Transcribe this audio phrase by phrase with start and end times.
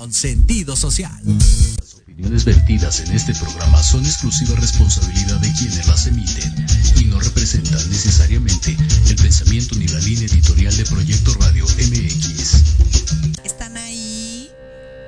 [0.00, 1.20] con sentido social.
[1.78, 6.66] Las opiniones vertidas en este programa son exclusiva responsabilidad de quienes las emiten
[6.96, 8.74] y no representan necesariamente
[9.10, 12.54] el pensamiento ni la línea editorial de Proyecto Radio MX.
[13.44, 14.48] ¿Están ahí?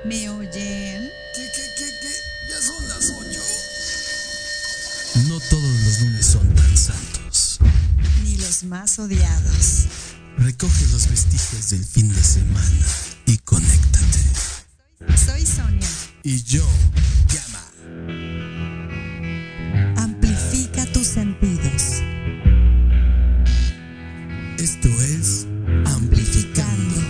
[0.05, 1.09] ¿Me oyen?
[1.33, 2.13] ¿Qué, qué, qué, qué?
[2.51, 3.41] Ya son las ocho.
[5.27, 7.57] No todos los lunes son tan santos.
[8.23, 9.87] Ni los más odiados.
[10.37, 13.02] Recoge los vestigios del fin de semana
[16.25, 16.63] Y yo,
[17.27, 17.59] llama.
[19.97, 22.01] Amplifica tus sentidos.
[24.57, 25.45] Esto es
[25.85, 27.01] Amplificando.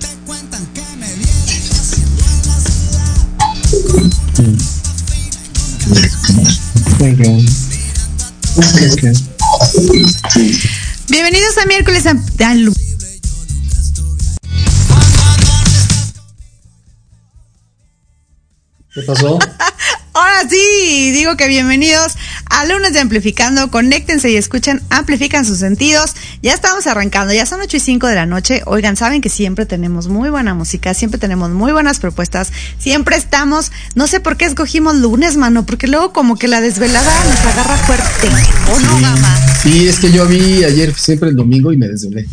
[0.00, 3.26] Te cuentan que me vieron haciendo en la ciudad.
[11.10, 12.12] Bienvenidos a miércoles a...
[12.12, 12.87] a
[18.98, 19.38] ¿Qué pasó?
[20.12, 22.16] Ahora sí, digo que bienvenidos
[22.46, 23.70] a lunes de Amplificando.
[23.70, 26.14] Conéctense y escuchen, amplifican sus sentidos.
[26.42, 28.62] Ya estamos arrancando, ya son 8 y 5 de la noche.
[28.66, 32.50] Oigan, saben que siempre tenemos muy buena música, siempre tenemos muy buenas propuestas,
[32.80, 37.12] siempre estamos, no sé por qué escogimos lunes, mano, porque luego como que la desvelada
[37.24, 38.28] nos agarra fuerte.
[38.72, 39.36] ¿O no, gama?
[39.62, 42.26] Sí, es que yo vi ayer siempre el domingo y me desvelé.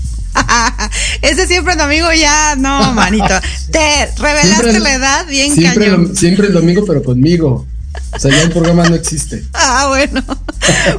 [1.22, 3.26] Ese siempre el domingo ya, no, manito.
[3.72, 6.16] Te revelaste Siempre la edad bien Siempre, cañón.
[6.16, 7.66] siempre el domingo, pero conmigo.
[8.14, 9.44] O sea, ya el programa no existe.
[9.54, 10.22] Ah, bueno.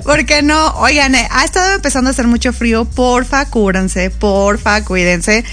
[0.05, 0.69] ¿Por qué no?
[0.77, 2.85] Oigan, eh, ha estado empezando a hacer mucho frío.
[2.85, 4.11] Porfa, cúbranse.
[4.11, 5.45] Porfa, cuídense.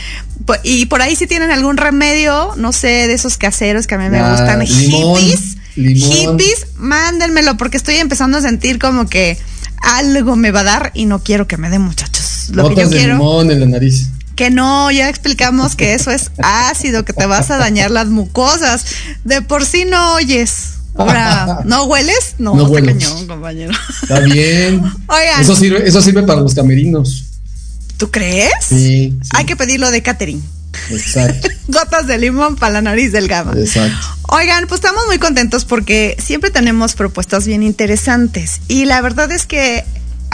[0.64, 4.10] Y por ahí si tienen algún remedio, no sé, de esos caseros que a mí
[4.10, 4.60] me Ah, gustan.
[4.60, 5.58] limón, hippies.
[5.76, 6.12] limón.
[6.12, 9.38] Hippies, mándenmelo porque estoy empezando a sentir como que
[9.82, 12.23] algo me va a dar y no quiero que me dé, muchachos.
[12.50, 13.14] Lo que Botas yo de quiero.
[13.14, 14.08] limón en la nariz.
[14.36, 18.86] Que no, ya explicamos que eso es ácido, que te vas a dañar las mucosas.
[19.24, 20.70] De por sí no oyes.
[20.96, 22.36] Ahora, ¿no hueles?
[22.38, 22.88] No, No huelo.
[22.88, 23.72] cañón, compañero.
[24.02, 24.82] Está bien.
[25.08, 27.26] Oigan, Eso sirve, eso sirve para los camerinos.
[27.98, 28.52] ¿tú crees?
[28.68, 29.30] Sí, sí.
[29.36, 30.44] Hay que pedirlo de catering.
[30.90, 33.54] Exacto, Gotas de limón para la nariz del gama.
[33.56, 33.96] exacto.
[34.30, 38.60] Oigan, pues estamos muy contentos porque siempre tenemos propuestas bien interesantes.
[38.68, 39.86] Y la verdad es que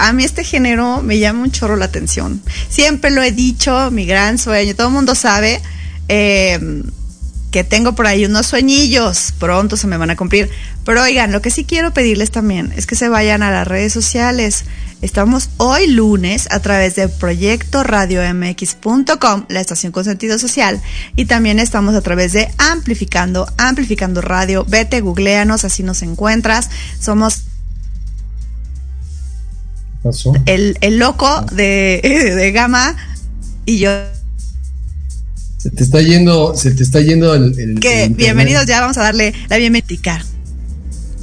[0.07, 2.42] a mí este género me llama un chorro la atención.
[2.69, 4.75] Siempre lo he dicho, mi gran sueño.
[4.75, 5.62] Todo el mundo sabe
[6.07, 6.84] eh,
[7.51, 9.34] que tengo por ahí unos sueñillos.
[9.40, 10.50] Pronto se me van a cumplir.
[10.86, 13.94] Pero oigan, lo que sí quiero pedirles también es que se vayan a las redes
[13.94, 14.63] sociales.
[15.01, 20.81] Estamos hoy lunes a través de proyectoradiomx.com, la estación con sentido social,
[21.16, 24.66] y también estamos a través de Amplificando, Amplificando Radio.
[24.68, 26.69] Vete, googleanos, así nos encuentras.
[27.00, 27.49] Somos ¿Qué
[30.04, 30.34] pasó?
[30.46, 32.01] el, el loco de,
[32.38, 32.96] de Gama
[33.66, 33.92] y yo.
[35.57, 37.57] Se te está yendo, se te está yendo el.
[37.60, 40.24] el- Que el bienvenidos, ya vamos a darle la bienvenida.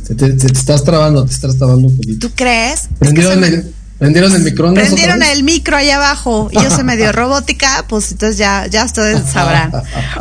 [0.07, 2.29] Se te, se te estás trabando, te estás trabando un poquito.
[2.29, 2.83] ¿Tú crees?
[2.83, 4.85] Es que ¿Prendieron el, ¿prendieron el microondas?
[4.85, 8.85] Prendieron el micro ahí abajo y yo se me dio robótica, pues entonces ya, ya
[8.85, 9.73] ustedes sabrán.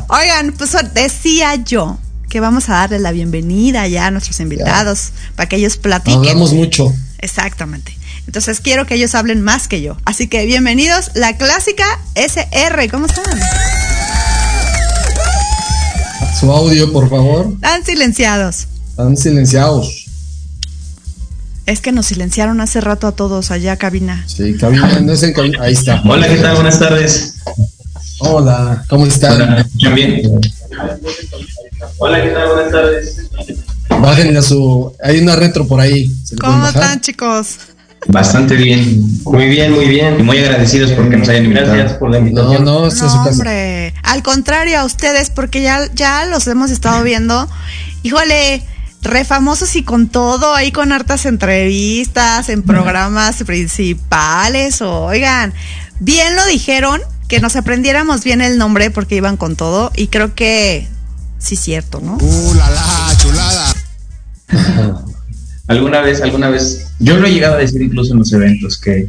[0.07, 1.99] Oigan, pues decía yo
[2.29, 6.19] que vamos a darle la bienvenida ya a nuestros invitados para que ellos platiquen.
[6.19, 6.91] Hablamos mucho.
[7.19, 7.94] Exactamente.
[8.27, 9.97] Entonces quiero que ellos hablen más que yo.
[10.05, 11.85] Así que bienvenidos, la clásica
[12.15, 12.89] SR.
[12.89, 13.23] ¿Cómo están?
[16.39, 17.51] Su audio, por favor.
[17.53, 18.67] Están silenciados.
[18.89, 20.05] Están silenciados.
[21.65, 24.23] Es que nos silenciaron hace rato a todos allá, cabina.
[24.27, 25.59] Sí, cabina, no es en cabina.
[25.61, 26.01] Ahí está.
[26.05, 26.55] Hola, ¿qué tal?
[26.55, 27.35] Buenas tardes.
[28.19, 29.33] Hola, ¿cómo están?
[29.33, 30.39] Hola, ¿me escuchan bien?
[31.97, 32.47] Hola, ¿qué tal?
[32.49, 33.17] Buenas tardes.
[33.89, 34.93] Bájenle a su.
[35.01, 36.07] Hay una retro por ahí.
[36.23, 37.57] ¿Se le pueden ¿Cómo están, chicos?
[38.07, 39.01] Bastante bien.
[39.23, 40.19] Muy bien, muy bien.
[40.19, 41.73] Y muy agradecidos porque nos hayan invitado.
[41.73, 42.63] Gracias por la No, invitación.
[42.65, 43.31] no, esta es su No, casa.
[43.37, 43.93] hombre.
[44.03, 47.49] Al contrario a ustedes, porque ya, ya los hemos estado viendo.
[48.03, 48.63] Híjole,
[49.01, 54.81] re famosos y con todo, ahí con hartas entrevistas, en programas principales.
[54.81, 55.53] Oigan,
[55.99, 59.91] bien lo dijeron, que nos aprendiéramos bien el nombre porque iban con todo.
[59.95, 60.87] Y creo que
[61.39, 62.17] sí, cierto, ¿no?
[62.21, 63.73] Uh, la la, chulada.
[65.67, 69.07] Alguna vez, alguna vez, yo lo he llegado a decir incluso en los eventos, que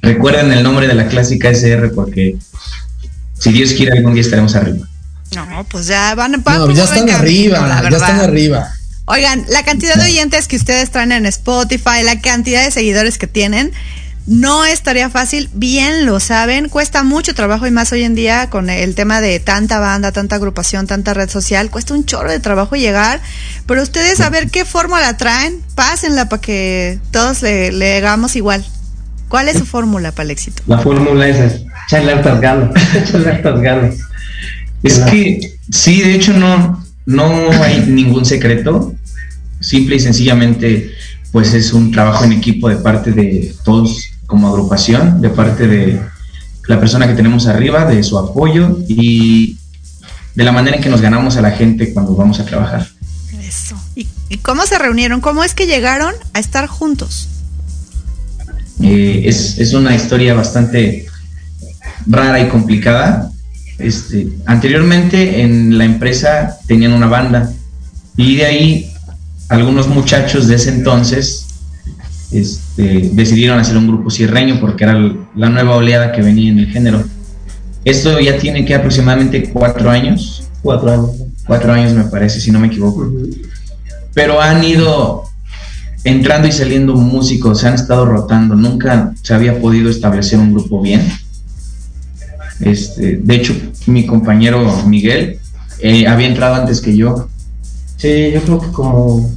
[0.00, 2.36] recuerden el nombre de la clásica SR porque
[3.38, 4.86] si Dios quiere algún día estaremos arriba.
[5.34, 8.68] No, pues ya van, van No, ya están arriba, la ya están arriba.
[9.06, 13.26] Oigan, la cantidad de oyentes que ustedes traen en Spotify, la cantidad de seguidores que
[13.26, 13.72] tienen,
[14.28, 18.68] no estaría fácil, bien lo saben, cuesta mucho trabajo y más hoy en día con
[18.68, 22.76] el tema de tanta banda, tanta agrupación, tanta red social, cuesta un chorro de trabajo
[22.76, 23.22] llegar,
[23.66, 28.62] pero ustedes a ver qué fórmula traen, pásenla para que todos le, le hagamos igual.
[29.28, 30.62] ¿Cuál es su fórmula para el éxito?
[30.66, 33.96] La fórmula es echarle hartas ganas, echarle hartas ganas.
[34.82, 38.94] Es que sí, de hecho no, no hay ningún secreto.
[39.60, 40.92] Simple y sencillamente,
[41.32, 46.00] pues es un trabajo en equipo de parte de todos como agrupación, de parte de
[46.68, 49.56] la persona que tenemos arriba, de su apoyo y
[50.34, 52.86] de la manera en que nos ganamos a la gente cuando vamos a trabajar.
[53.42, 53.74] Eso.
[53.96, 55.20] ¿Y, y cómo se reunieron?
[55.22, 57.28] ¿Cómo es que llegaron a estar juntos?
[58.82, 61.06] Eh, es, es una historia bastante
[62.06, 63.32] rara y complicada.
[63.78, 67.50] Este, anteriormente en la empresa tenían una banda
[68.16, 68.92] y de ahí
[69.48, 71.46] algunos muchachos de ese entonces
[72.30, 74.94] este, decidieron hacer un grupo sierreño porque era
[75.34, 77.02] la nueva oleada que venía en el género.
[77.84, 81.10] Esto ya tiene que aproximadamente cuatro años, Cuatro años.
[81.46, 83.10] cuatro años me parece, si no me equivoco
[84.14, 85.24] pero han ido
[86.02, 90.82] entrando y saliendo músicos, se han estado rotando, nunca se había podido establecer un grupo
[90.82, 91.02] bien.
[92.60, 93.54] Este, de hecho,
[93.86, 95.38] mi compañero Miguel
[95.80, 97.28] eh, había entrado antes que yo,
[97.96, 99.30] Sí, yo creo que como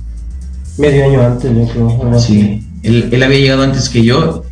[0.78, 2.20] medio año antes, yo creo.
[2.20, 4.44] sí, él, él había llegado antes que yo,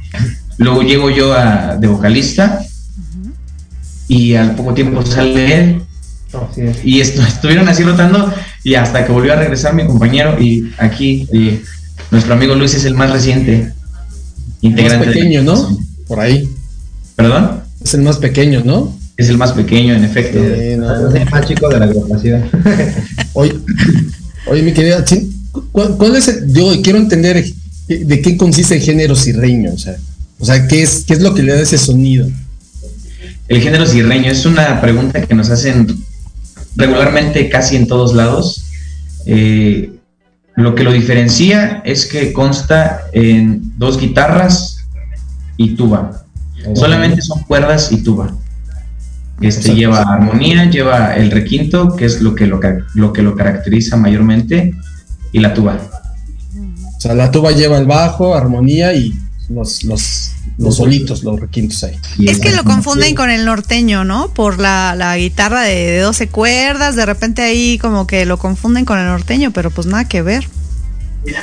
[0.57, 2.59] luego llego yo a- de vocalista
[4.07, 5.81] y al poco tiempo sale él
[6.61, 6.77] es.
[6.83, 8.31] y estu- estuvieron así rotando
[8.63, 11.61] y hasta que volvió a regresar mi compañero y aquí eh,
[12.11, 13.73] nuestro amigo Luis es el más reciente Más
[14.61, 14.99] integrante.
[14.99, 15.77] de la pequeño, ¿no?
[16.07, 16.49] Por ahí.
[17.15, 18.97] Perdón, Es el más pequeño, ¿no?
[19.17, 20.39] es el más pequeño en efecto.
[20.39, 21.09] Sí, no.
[21.09, 22.43] Es el más chico de la agrupación.
[23.33, 23.53] Oye,
[24.47, 25.03] oye, mi querida,
[25.73, 27.43] ¿cuál, cuál es el, yo quiero entender
[27.89, 29.97] de qué consiste el género sirreño, o sea,
[30.39, 32.29] o sea, qué es, qué es lo que le da ese sonido.
[33.47, 35.87] El género sirreño es una pregunta que nos hacen
[36.75, 38.63] regularmente casi en todos lados.
[39.25, 39.91] Eh,
[40.55, 44.85] lo que lo diferencia es que consta en dos guitarras
[45.57, 46.25] y tuba.
[46.75, 48.35] Solamente son cuerdas y tuba.
[49.41, 54.73] Este lleva armonía, lleva el requinto, que es lo que lo que lo caracteriza mayormente,
[55.31, 55.79] y la tuba.
[56.99, 61.81] O sea, la tuba lleva el bajo, armonía y los, los, los solitos, los requintos
[61.85, 61.95] ahí.
[62.27, 64.27] Es que lo confunden con el norteño, ¿no?
[64.33, 68.83] Por la, la guitarra de, de 12 cuerdas, de repente ahí como que lo confunden
[68.83, 70.45] con el norteño, pero pues nada que ver.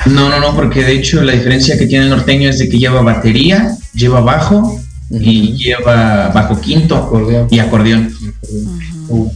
[0.05, 2.77] No, no, no, porque de hecho la diferencia que tiene el norteño es de que
[2.77, 7.47] lleva batería, lleva bajo y lleva bajo quinto Acordeón.
[7.49, 8.13] y acordeón.
[9.07, 9.31] Uh,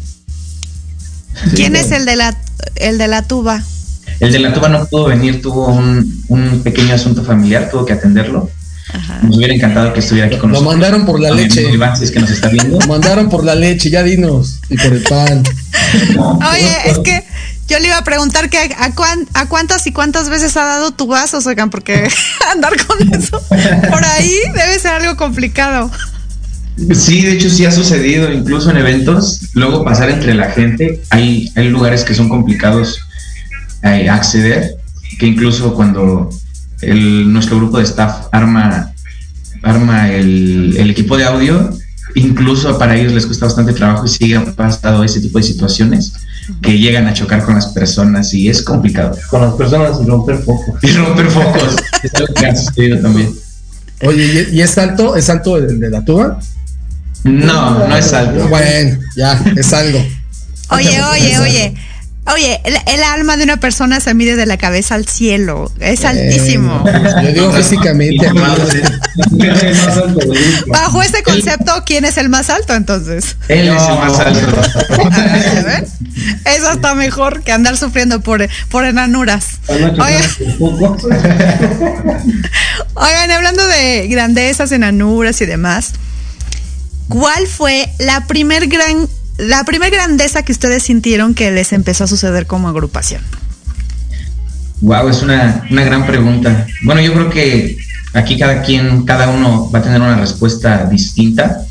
[1.55, 2.37] ¿Quién es el de la
[2.75, 3.63] el de la tuba?
[4.21, 7.93] El de la tuba no pudo venir, tuvo un, un pequeño asunto familiar, tuvo que
[7.93, 8.49] atenderlo.
[8.93, 9.19] Ajá.
[9.23, 10.73] Nos hubiera encantado que estuviera aquí con Lo nosotros.
[10.79, 11.63] mandaron por la leche.
[11.71, 12.79] Iván, si es que nos está viendo.
[12.79, 15.43] Lo mandaron por la leche, ya dinos, y por el pan.
[16.17, 17.23] Oye, es que
[17.67, 20.65] yo le iba a preguntar que a, a cuán- a cuántas y cuántas veces ha
[20.65, 22.07] dado tubazos, oigan, porque
[22.51, 25.89] andar con eso por ahí debe ser algo complicado.
[26.93, 31.51] Sí, de hecho sí ha sucedido, incluso en eventos, luego pasar entre la gente, hay,
[31.55, 32.99] hay lugares que son complicados
[33.83, 34.75] eh, acceder,
[35.19, 36.29] que incluso cuando
[36.81, 38.93] el, nuestro grupo de staff arma,
[39.63, 41.69] arma el, el equipo de audio,
[42.15, 46.13] incluso para ellos les cuesta bastante trabajo y sí han pasado ese tipo de situaciones
[46.61, 49.17] que llegan a chocar con las personas y es complicado.
[49.29, 50.77] con las personas y romper foco.
[50.81, 53.33] Y romper focos, es algo que ha sucedido también.
[54.03, 55.15] Oye, ¿y, y es alto?
[55.15, 56.39] ¿Es alto el de la tuba?
[57.23, 58.47] No, no es alto.
[58.47, 59.99] Bueno, ya, es algo.
[60.69, 61.73] Oye, oye, oye.
[62.33, 65.71] Oye, el, el alma de una persona se mide de la cabeza al cielo.
[65.79, 66.83] Es altísimo.
[66.87, 68.27] Eh, yo digo físicamente.
[70.67, 73.35] Bajo este concepto, ¿quién es el más alto entonces?
[73.47, 74.61] Él es el más alto.
[75.01, 75.87] A ver,
[76.45, 79.59] Eso está mejor que andar sufriendo por, por enanuras.
[79.67, 79.95] Oigan,
[82.93, 85.93] oigan, hablando de grandezas, enanuras y demás,
[87.07, 89.07] ¿cuál fue la primer gran
[89.41, 93.23] la primer grandeza que ustedes sintieron que les empezó a suceder como agrupación?
[94.81, 96.67] Wow, es una, una gran pregunta.
[96.83, 97.77] Bueno, yo creo que
[98.13, 101.65] aquí cada quien, cada uno va a tener una respuesta distinta,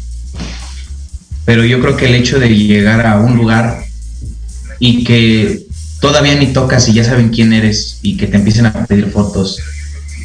[1.44, 3.84] pero yo creo que el hecho de llegar a un lugar
[4.80, 5.66] y que
[6.00, 9.60] todavía ni tocas y ya saben quién eres y que te empiecen a pedir fotos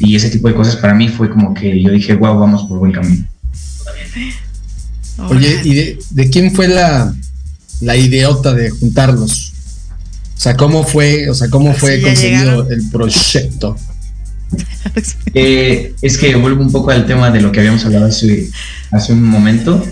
[0.00, 2.80] y ese tipo de cosas para mí fue como que yo dije, wow, vamos por
[2.80, 3.24] buen camino.
[5.28, 7.14] Oye, ¿y de, de quién fue la,
[7.80, 9.52] la ideota de juntarlos?
[10.36, 12.70] O sea, ¿cómo fue, o sea, cómo fue Sí, llegaron.
[12.72, 13.76] el proyecto?
[15.34, 18.48] Eh, es que vuelvo un poco al tema de lo que habíamos hablado hace,
[18.92, 19.84] hace un momento.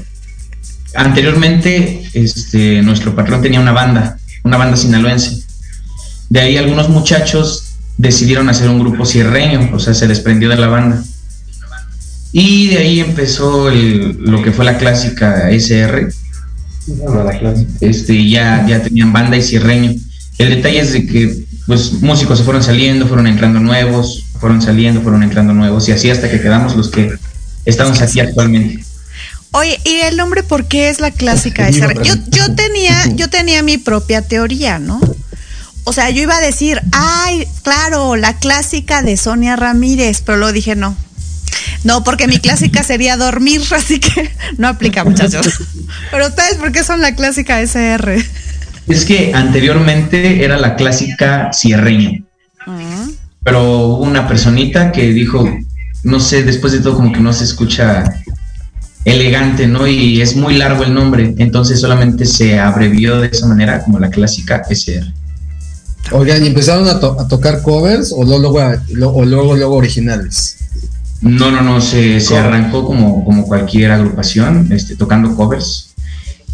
[0.95, 5.43] Anteriormente, este, nuestro patrón tenía una banda, una banda sinaloense.
[6.31, 10.69] De ahí algunos muchachos decidieron hacer un grupo sierreño, o sea, se desprendió de la
[10.69, 11.03] banda.
[12.33, 16.09] Y de ahí empezó el- lo que fue la clásica SR.
[17.81, 19.95] Este, ya, ya tenían banda y cierreño.
[20.39, 25.01] El detalle es de que pues músicos se fueron saliendo, fueron entrando nuevos, fueron saliendo,
[25.01, 27.13] fueron entrando nuevos, y así hasta que quedamos los que
[27.65, 28.85] estamos aquí actualmente.
[29.53, 32.05] Oye, ¿y el nombre por qué es la clásica Misma SR?
[32.05, 35.01] Yo, yo tenía, yo tenía mi propia teoría, ¿no?
[35.85, 40.53] O sea, yo iba a decir, ay, claro, la clásica de Sonia Ramírez, pero luego
[40.53, 40.97] dije no.
[41.85, 45.47] No, porque mi clásica sería dormir, así que no aplica, muchachos.
[46.11, 48.25] Pero ustedes, ¿por qué son la clásica SR?
[48.89, 52.25] Es que anteriormente era la clásica cierreño,
[53.43, 55.49] pero hubo una personita que dijo,
[56.03, 58.05] no sé, después de todo como que no se escucha
[59.07, 59.87] elegante, ¿no?
[59.87, 64.11] Y es muy largo el nombre, entonces solamente se abrevió de esa manera como la
[64.11, 65.13] clásica SR.
[66.13, 68.59] Oigan, ¿y empezaron a, to- a tocar covers o luego,
[68.91, 70.57] luego, luego, luego originales?
[71.25, 75.95] No, no, no, se, se arrancó como, como cualquier agrupación, este, tocando covers.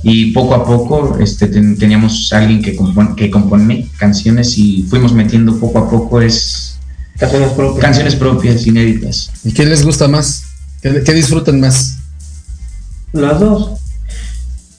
[0.02, 5.12] Y poco a poco este, ten- teníamos alguien que, compone, que compone canciones y fuimos
[5.12, 6.78] metiendo poco a poco es
[7.18, 7.82] Canciones propias.
[7.84, 9.30] canciones propias, inéditas.
[9.44, 10.44] ¿Y qué les gusta más?
[10.80, 11.96] ¿Qué, qué disfrutan más?
[13.12, 13.72] Las dos.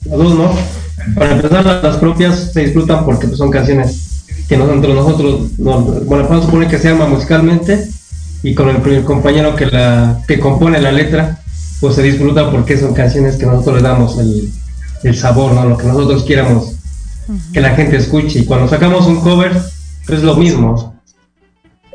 [0.05, 0.55] Las dos, ¿no?
[1.15, 6.23] Para empezar, las, propias se disfrutan porque pues, son canciones que nosotros, nosotros, no- bueno,
[6.27, 7.87] vamos a suponer que se llama musicalmente
[8.43, 11.39] y con el, primer compañero que la que compone la letra,
[11.79, 14.51] pues se disfruta porque son canciones que nosotros le damos el,
[15.03, 15.65] el sabor, ¿no?
[15.65, 16.73] Lo que nosotros quieramos
[17.53, 18.39] que la gente escuche.
[18.39, 19.53] Y cuando sacamos un cover,
[20.09, 20.95] es lo mismo.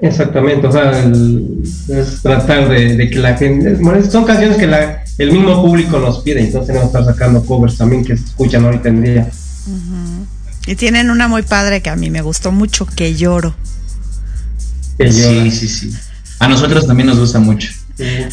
[0.00, 3.74] Exactamente, o sea, el- es tratar de, de que la gente.
[3.74, 7.42] bueno, son canciones que la- el mismo público nos pide, entonces tenemos que estar sacando
[7.44, 9.30] covers también que se escuchan ahorita en día.
[10.66, 13.54] Y tienen una muy padre que a mí me gustó mucho, que lloro.
[14.98, 15.50] Que Sí, llora.
[15.50, 15.90] sí, sí.
[16.38, 17.70] A nosotros también nos gusta mucho.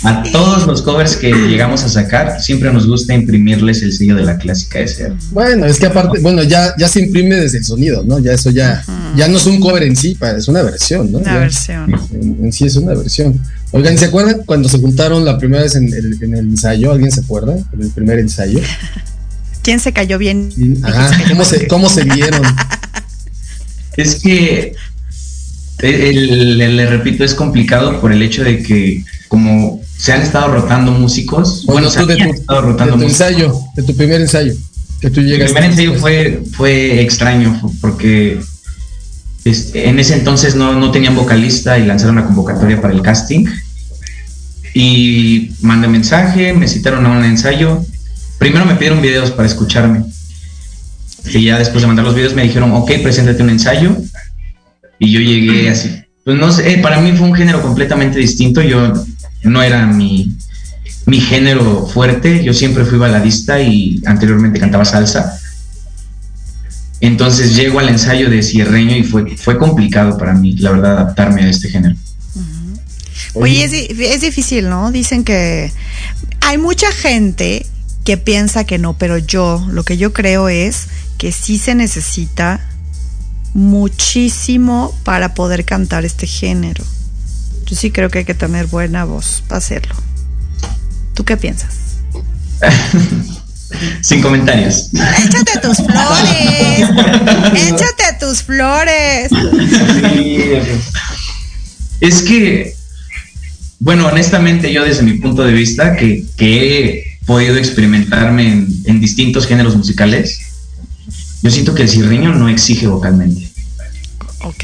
[0.04, 4.24] A todos los covers que llegamos a sacar, siempre nos gusta imprimirles el sello de
[4.24, 5.16] la clásica SR.
[5.32, 8.20] Bueno, es que aparte, bueno, ya, ya se imprime desde el sonido, ¿no?
[8.20, 8.84] Ya eso ya,
[9.16, 11.20] ya no es un cover en sí, es una versión, ¿no?
[11.20, 11.94] Una Ya, versión.
[12.12, 13.40] En, en sí es una versión.
[13.72, 16.92] Oigan, ¿se acuerdan cuando se juntaron la primera vez en el, en el ensayo?
[16.92, 17.56] ¿Alguien se acuerda?
[17.72, 18.60] En el primer ensayo.
[19.64, 20.50] ¿Quién se cayó bien?
[20.84, 22.42] Ajá, ¿cómo se, cómo se vieron?
[23.96, 24.76] Es que,
[25.82, 30.92] le, le repito, es complicado por el hecho de que como se han estado rotando
[30.92, 33.22] músicos, Bueno, tú de tu, estado de rotando tu músicos.
[33.30, 34.54] ensayo, de tu primer ensayo,
[35.02, 35.52] que tú El llegas.
[35.52, 38.40] primer ensayo fue, fue extraño porque
[39.46, 43.46] este, en ese entonces no, no tenían vocalista y lanzaron la convocatoria para el casting.
[44.76, 47.86] Y mandé mensaje, me citaron a un ensayo.
[48.40, 50.04] Primero me pidieron videos para escucharme.
[51.26, 53.96] Y ya después de mandar los videos me dijeron, ok, preséntate un ensayo.
[55.04, 56.02] Y yo llegué así.
[56.24, 58.62] Pues no sé, eh, para mí fue un género completamente distinto.
[58.62, 58.94] Yo
[59.44, 60.34] no era mi,
[61.06, 62.42] mi género fuerte.
[62.42, 65.38] Yo siempre fui baladista y anteriormente cantaba salsa.
[67.02, 71.44] Entonces llego al ensayo de cierreño y fue, fue complicado para mí, la verdad, adaptarme
[71.44, 71.96] a este género.
[73.34, 74.90] Oye, es, es difícil, ¿no?
[74.90, 75.70] Dicen que
[76.40, 77.66] hay mucha gente
[78.06, 82.62] que piensa que no, pero yo, lo que yo creo es que sí se necesita
[83.54, 86.84] muchísimo para poder cantar este género.
[87.66, 89.96] Yo sí creo que hay que tener buena voz para hacerlo.
[91.14, 91.76] ¿Tú qué piensas?
[94.02, 94.90] Sin comentarios.
[94.94, 96.90] Échate tus flores.
[97.72, 99.32] Échate tus flores.
[102.00, 102.76] Es que,
[103.80, 109.00] bueno, honestamente yo desde mi punto de vista, que, que he podido experimentarme en, en
[109.00, 110.53] distintos géneros musicales,
[111.44, 113.50] yo siento que el cierreño no exige vocalmente.
[114.42, 114.64] Ok.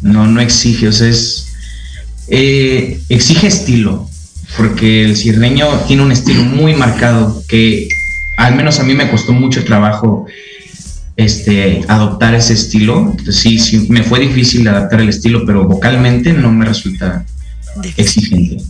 [0.00, 1.48] No, no exige, o sea, es.
[2.28, 4.08] eh, exige estilo,
[4.56, 7.88] porque el cierreño tiene un estilo muy marcado que
[8.38, 10.26] al menos a mí me costó mucho trabajo
[11.16, 13.10] este, adoptar ese estilo.
[13.10, 17.24] Entonces, sí, sí, me fue difícil adaptar el estilo, pero vocalmente no me resulta
[17.96, 18.64] exigente.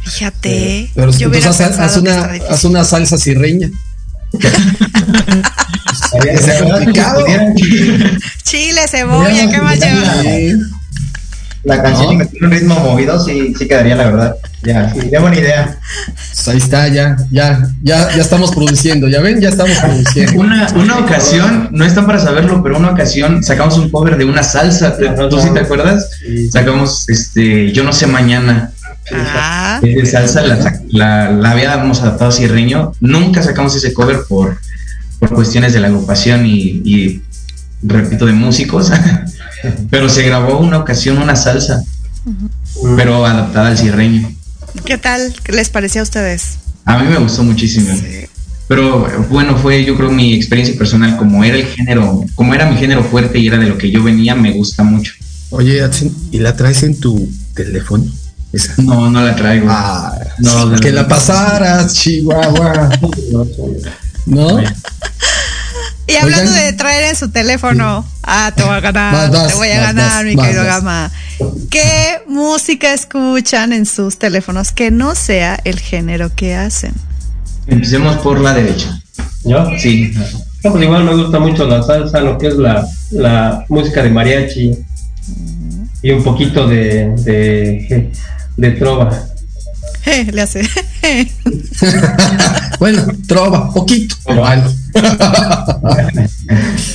[0.00, 0.90] Fíjate.
[0.94, 3.70] Pero yo entonces haz, una, haz una salsa cirreña.
[6.12, 6.38] Había-
[8.44, 10.12] Chile, cebolla, ¿qué más lleva?
[11.64, 12.12] La canción No.
[12.12, 14.36] y meter un ritmo movido, sí, sí quedaría, la verdad.
[14.64, 15.78] Ya, ya buena idea.
[16.34, 20.40] Pues ahí está, ya, ya, ya, ya estamos produciendo, ya ven, ya estamos produciendo.
[20.42, 24.42] Una, una ocasión, no están para saberlo, pero una ocasión sacamos un cover de una
[24.42, 24.94] salsa.
[24.98, 26.10] ¿te- ¿Tú sí te acuerdas?
[26.52, 28.70] Sacamos este, Yo no sé mañana.
[29.12, 32.92] Ah, Es de salsa, la, la, la habíamos adaptado a cierreño.
[33.00, 34.58] Nunca sacamos ese cover por,
[35.18, 37.22] por cuestiones de la agrupación y, y,
[37.82, 38.90] repito, de músicos.
[39.90, 41.82] pero se grabó una ocasión una salsa,
[42.96, 44.30] pero adaptada al cierreño.
[44.84, 45.34] ¿Qué tal?
[45.42, 46.58] ¿Qué les pareció a ustedes?
[46.84, 47.88] A mí me gustó muchísimo.
[48.66, 52.76] Pero bueno, fue yo creo mi experiencia personal, como era el género, como era mi
[52.78, 55.12] género fuerte y era de lo que yo venía, me gusta mucho.
[55.50, 58.04] Oye, Atsin, ¿y la traes en tu teléfono?
[58.54, 58.74] Esa.
[58.82, 59.66] No, no la traigo.
[59.70, 62.90] Ah, No, de- que la pasaras, Chihuahua.
[64.26, 64.60] ¿No?
[66.06, 66.64] Y hablando Oigan.
[66.66, 69.78] de traer en su teléfono, ah, te voy a ganar, Vas, vas, te voy a
[69.78, 70.74] vas, ganar, vas, mi vas, querido vas.
[70.76, 71.10] Gama.
[71.70, 76.92] ¿Qué música escuchan en sus teléfonos que no sea el género que hacen?
[77.66, 79.00] Empecemos por la derecha.
[79.44, 79.66] ¿Yo?
[79.78, 80.12] Sí.
[80.62, 84.10] No, pues igual me gusta mucho la salsa, lo que es la, la música de
[84.10, 84.72] mariachi
[86.02, 88.12] y un poquito de, de,
[88.56, 89.10] de trova.
[90.06, 90.62] Eh, le hace.
[92.78, 94.70] bueno, trova, poquito, pero algo.
[96.18, 96.42] Es,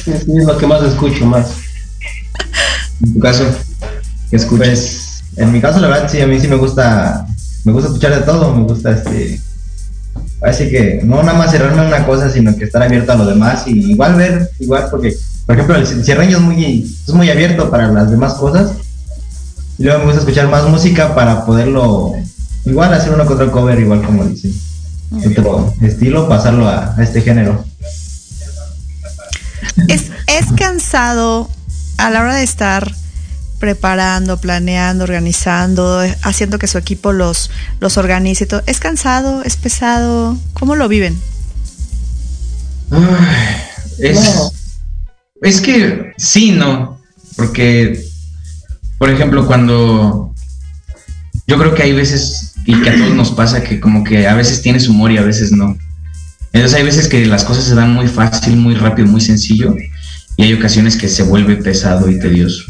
[0.07, 1.47] es lo que más escucho más.
[3.01, 3.45] En tu caso,
[4.29, 4.67] ¿qué escuchas?
[4.67, 7.25] Pues, en mi caso, la verdad, sí, a mí sí me gusta,
[7.63, 9.39] me gusta escuchar de todo, me gusta este.
[10.41, 13.25] Así que no nada más cerrarme a una cosa, sino que estar abierto a lo
[13.25, 17.69] demás y igual ver, igual, porque, por ejemplo, el cierreño es muy, es muy abierto
[17.69, 18.71] para las demás cosas.
[19.79, 22.13] Y luego me gusta escuchar más música para poderlo,
[22.65, 24.53] igual hacer uno que otro cover, igual como dicen.
[25.25, 27.65] Otro estilo, pasarlo a, a este género.
[29.87, 31.49] Es, es cansado
[31.97, 32.93] a la hora de estar
[33.59, 38.61] preparando, planeando, organizando, eh, haciendo que su equipo los, los organice y todo.
[38.65, 39.43] ¿Es cansado?
[39.43, 40.37] ¿Es pesado?
[40.53, 41.19] ¿Cómo lo viven?
[42.91, 43.55] Ay,
[43.97, 44.51] es,
[45.41, 46.99] es que sí, no.
[47.35, 48.08] Porque,
[48.99, 50.35] por ejemplo, cuando
[51.47, 54.35] yo creo que hay veces, y que a todos nos pasa, que como que a
[54.35, 55.75] veces tienes humor y a veces no.
[56.53, 59.75] Entonces hay veces que las cosas se dan muy fácil, muy rápido, muy sencillo,
[60.37, 62.63] y hay ocasiones que se vuelve pesado y tedioso.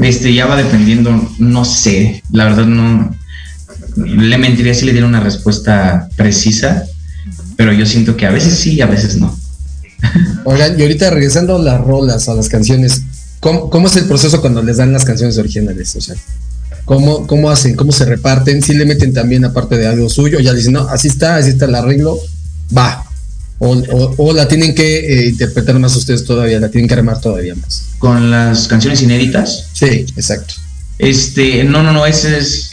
[0.00, 3.14] Este ya va dependiendo, no sé, la verdad no
[3.96, 6.84] le mentiría si le diera una respuesta precisa,
[7.56, 9.36] pero yo siento que a veces sí y a veces no.
[10.44, 13.02] Oigan, y ahorita regresando a las rolas, a las canciones,
[13.40, 15.96] ¿cómo, cómo es el proceso cuando les dan las canciones originales?
[15.96, 16.14] O sea,
[16.84, 17.74] ¿cómo, cómo hacen?
[17.76, 18.62] ¿Cómo se reparten?
[18.62, 20.38] ¿Si le meten también aparte de algo suyo?
[20.40, 22.18] Ya dicen, no, así está, así está el arreglo,
[22.76, 23.04] va.
[23.58, 27.20] O, o- o la tienen que eh, interpretar más ustedes todavía, la tienen que armar
[27.20, 27.82] todavía más.
[27.98, 30.54] Con las canciones inéditas, Sí, exacto.
[30.98, 32.70] este, no, no, no, esa es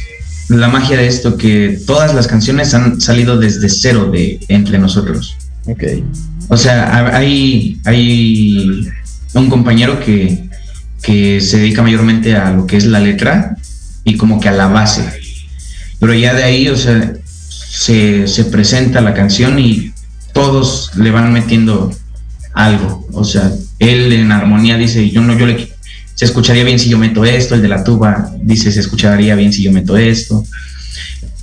[0.47, 5.35] la magia de esto, que todas las canciones han salido desde cero de entre nosotros.
[5.65, 5.83] Ok.
[6.47, 8.87] O sea, ha- hay, hay
[9.33, 10.46] un compañero que,
[11.01, 13.55] que se dedica mayormente a lo que es la letra
[14.03, 15.03] y como que a la base.
[15.99, 17.13] Pero ya de ahí, o sea,
[17.49, 19.93] se, se presenta la canción y
[20.33, 21.91] todos le van metiendo
[22.53, 23.07] algo.
[23.13, 25.77] O sea, él en armonía dice, yo no, yo le
[26.17, 29.53] se escucharía bien si yo meto esto, el de la tuba dice se escucharía bien
[29.53, 30.43] si yo meto esto.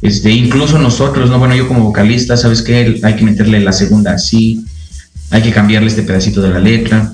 [0.03, 3.01] Este, incluso nosotros, no, bueno, yo como vocalista, ¿sabes qué?
[3.05, 4.65] Hay que meterle la segunda así,
[5.31, 7.13] hay que cambiarle este pedacito de la letra.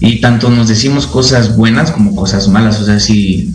[0.00, 2.80] Y tanto nos decimos cosas buenas como cosas malas.
[2.80, 3.52] O sea, si,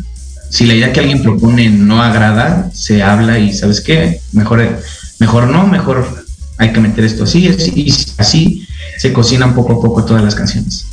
[0.50, 4.22] si la idea que alguien propone no agrada, se habla y ¿sabes qué?
[4.34, 4.82] Mejor,
[5.20, 6.26] mejor no, mejor
[6.58, 10.86] hay que meter esto así, así, así se cocinan poco a poco todas las canciones.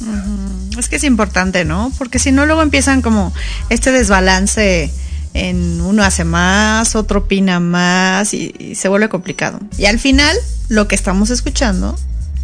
[0.79, 1.93] Es que es importante, ¿no?
[1.99, 3.35] Porque si no, luego empiezan como
[3.69, 4.91] este desbalance
[5.35, 9.61] en uno hace más, otro opina más y se vuelve complicado.
[9.77, 10.37] Y al final,
[10.69, 11.99] lo que estamos escuchando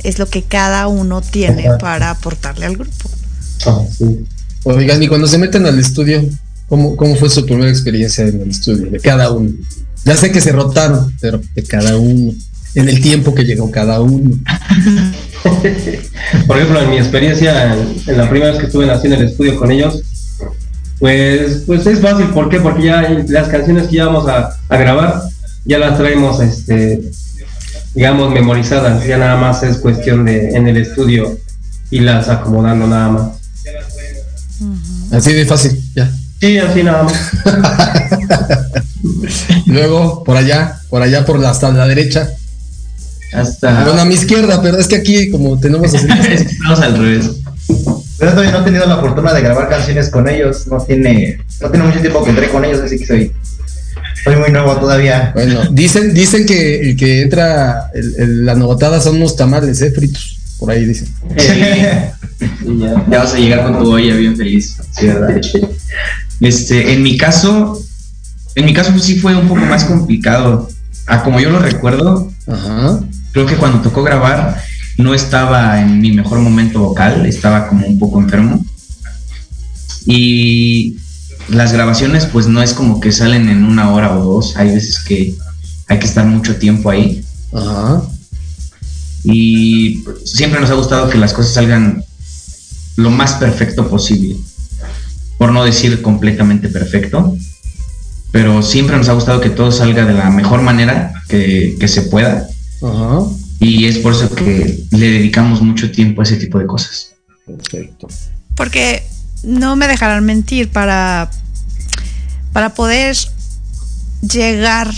[0.05, 3.11] es lo que cada uno tiene para aportarle al grupo.
[3.67, 4.25] Ah, sí.
[4.63, 6.23] Oigan, y cuando se meten al estudio,
[6.69, 8.91] ¿cómo, cómo fue su primera experiencia en el estudio?
[8.91, 9.51] De cada uno.
[10.05, 12.33] Ya sé que se rotaron, pero de cada uno.
[12.75, 14.37] En el tiempo que llegó cada uno.
[16.47, 19.25] Por ejemplo, en mi experiencia, en, en la primera vez que estuve así en el
[19.25, 20.03] estudio con ellos,
[20.99, 22.27] pues, pues es fácil.
[22.29, 22.61] ¿Por qué?
[22.61, 25.23] Porque ya las canciones que ya vamos a, a grabar,
[25.65, 27.11] ya las traemos, este,
[27.95, 29.07] digamos, memorizadas.
[29.07, 31.39] Ya nada más es cuestión de en el estudio
[31.91, 33.31] irlas acomodando nada más.
[35.13, 36.11] Así de fácil, ya.
[36.41, 37.15] Sí, así nada más.
[39.67, 42.29] Luego, por allá, por allá, por la, hasta la derecha.
[43.33, 43.85] Hasta.
[43.85, 46.07] Bueno, a mi izquierda, pero es que aquí, como tenemos así.
[46.31, 47.31] Estamos al revés.
[48.19, 50.67] Pero todavía no he tenido la fortuna de grabar canciones con ellos.
[50.67, 53.33] No tiene, no tiene mucho tiempo que entré con ellos, así que soy,
[54.25, 55.31] soy muy nuevo todavía.
[55.35, 59.91] Bueno, dicen, dicen que el que entra, el- el- la novatada son unos tamales, ¿eh?
[59.91, 60.39] Fritos.
[60.59, 61.09] Por ahí dicen.
[61.37, 62.17] Ya.
[63.11, 64.77] Ya vas a llegar con tu olla bien feliz.
[64.93, 65.41] Sí, ¿verdad?
[66.41, 67.81] Este, en mi caso,
[68.55, 70.69] en mi caso pues, sí fue un poco más complicado.
[71.07, 73.01] A como yo lo recuerdo, Ajá.
[73.33, 74.59] creo que cuando tocó grabar
[74.97, 78.65] no estaba en mi mejor momento vocal, estaba como un poco enfermo.
[80.07, 80.97] Y
[81.49, 85.03] las grabaciones pues no es como que salen en una hora o dos, hay veces
[85.05, 85.35] que
[85.89, 88.03] hay que estar mucho tiempo ahí Ajá.
[89.25, 92.05] y siempre nos ha gustado que las cosas salgan
[92.97, 94.37] lo más perfecto posible,
[95.37, 97.37] por no decir completamente perfecto,
[98.31, 102.03] pero siempre nos ha gustado que todo salga de la mejor manera que, que se
[102.03, 102.47] pueda
[102.83, 103.21] Ajá.
[103.61, 107.15] y es por eso que le dedicamos mucho tiempo a ese tipo de cosas.
[107.47, 108.09] Perfecto.
[108.55, 109.03] Porque
[109.45, 111.31] no me dejarán mentir, para,
[112.53, 113.17] para poder
[114.21, 114.91] llegar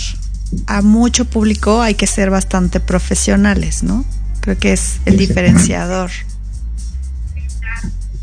[0.65, 4.05] a mucho público hay que ser bastante profesionales, ¿no?
[4.41, 6.09] Creo que es el diferenciador.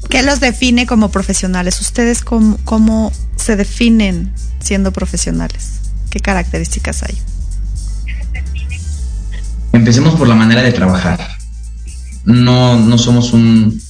[0.08, 1.80] ¿Qué los define como profesionales?
[1.80, 5.80] ¿Ustedes cómo, cómo se definen siendo profesionales?
[6.10, 7.18] ¿Qué características hay?
[9.72, 11.36] Empecemos por la manera de trabajar.
[12.24, 13.82] No, no somos un,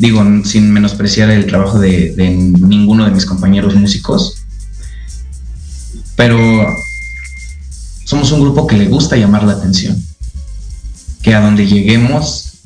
[0.00, 4.34] digo, sin menospreciar el trabajo de, de ninguno de mis compañeros músicos,
[6.16, 6.38] pero
[8.04, 10.02] somos un grupo que le gusta llamar la atención.
[11.22, 12.60] Que a donde lleguemos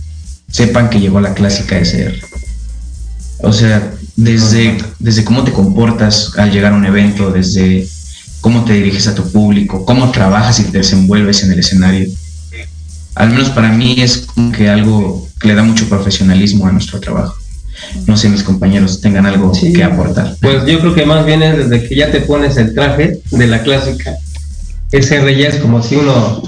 [0.48, 2.20] sepan que llegó la clásica SR.
[3.42, 7.88] O sea, desde, desde cómo te comportas al llegar a un evento, desde
[8.42, 12.08] cómo te diriges a tu público, cómo trabajas y te desenvuelves en el escenario.
[13.14, 17.00] Al menos para mí es como que algo que le da mucho profesionalismo a nuestro
[17.00, 17.34] trabajo.
[18.06, 19.72] No sé, mis compañeros tengan algo Sí.
[19.72, 20.36] que aportar.
[20.40, 23.46] Pues yo creo que más bien es desde que ya te pones el traje de
[23.46, 24.14] la clásica.
[24.90, 26.42] Ese rey ya es como si uno,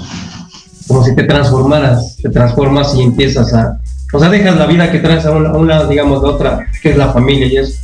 [0.87, 3.79] como si te transformaras, te transformas y empiezas a,
[4.13, 6.91] o sea, dejas la vida que traes a una, a una, digamos, de otra, que
[6.91, 7.79] es la familia, y es,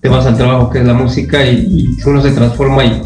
[0.00, 3.02] te vas al trabajo que es la música y, y uno se transforma y,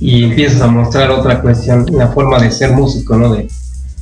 [0.00, 3.32] y empiezas a mostrar otra cuestión, la forma de ser músico, ¿no?
[3.34, 3.48] De,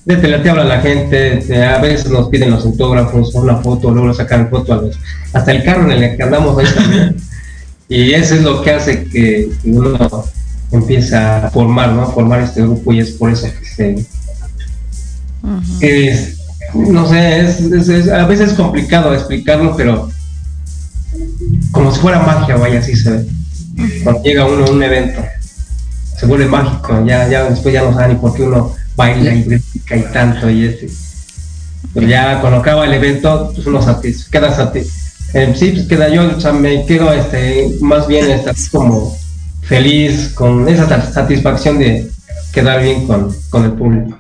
[0.09, 3.91] de te, te habla la gente, te- a veces nos piden los autógrafos, una foto,
[3.91, 4.99] luego sacan foto a los,
[5.35, 7.17] hasta el carro en el que andamos ahí también.
[7.91, 9.97] Y eso es lo que hace que que uno
[10.73, 12.03] empieza a formar, ¿no?
[12.03, 14.07] A formar este grupo y es por eso que se...
[15.81, 16.37] Que es-
[16.75, 20.11] no sé, es, es- es- a veces es complicado explicarlo, pero
[21.73, 23.27] como si fuera magia, vaya, así se ve.
[24.05, 25.23] Cuando llega uno a un evento,
[26.19, 29.43] se vuelve mágico, ya, ya después ya no sabe ni por qué uno baila y
[29.45, 30.89] brinca y tanto y este.
[31.95, 34.89] Pero ya cuando acaba el evento, pues uno satis, queda satis,
[35.33, 39.17] eh, sí, pues queda yo, o sea, me quedo este, más bien así como
[39.63, 42.11] feliz con esa sat- satisfacción de
[42.53, 44.19] quedar bien con, con el público.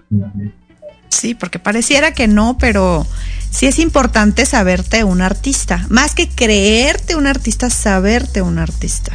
[1.09, 3.07] Sí, porque pareciera que no, pero
[3.51, 5.85] sí es importante saberte un artista.
[5.89, 9.13] Más que creerte un artista, saberte un artista.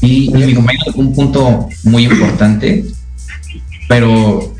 [0.00, 2.84] Y, y mi compañero un punto muy importante,
[3.88, 4.54] pero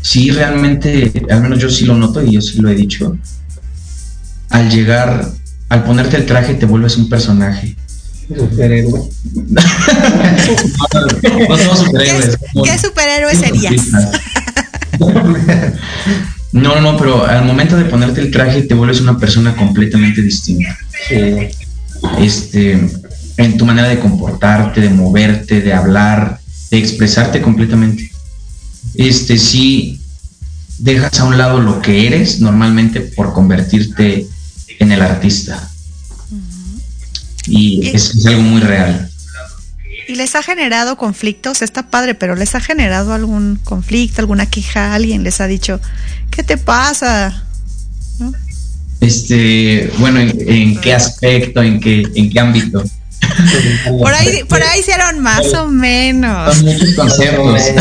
[0.00, 3.16] sí realmente, al menos yo sí lo noto y yo sí lo he dicho,
[4.50, 5.28] al llegar,
[5.68, 7.76] al ponerte el traje te vuelves un personaje.
[8.28, 9.02] Superhéroe.
[11.48, 12.36] No somos superhéroes.
[12.36, 13.88] ¿Qué, qué superhéroe serías?
[16.52, 20.22] No, no, no, pero al momento de ponerte el traje te vuelves una persona completamente
[20.22, 20.76] distinta.
[21.08, 21.48] Sí.
[22.18, 22.80] este,
[23.36, 28.10] en tu manera de comportarte, de moverte, de hablar, de expresarte completamente.
[28.94, 30.00] Este, sí,
[30.78, 34.26] dejas a un lado lo que eres normalmente por convertirte
[34.78, 35.70] en el artista.
[37.46, 39.10] Y es, es algo muy real.
[40.08, 41.62] ¿Y les ha generado conflictos?
[41.62, 44.94] Está padre, pero ¿les ha generado algún conflicto, alguna queja?
[44.94, 45.80] ¿Alguien les ha dicho,
[46.30, 47.44] ¿qué te pasa?
[49.00, 52.84] Este, bueno, ¿en, en qué aspecto, en qué, en qué ámbito?
[53.98, 56.54] Por ahí, por ahí hicieron más o menos.
[56.56, 57.62] Son muchos conceptos.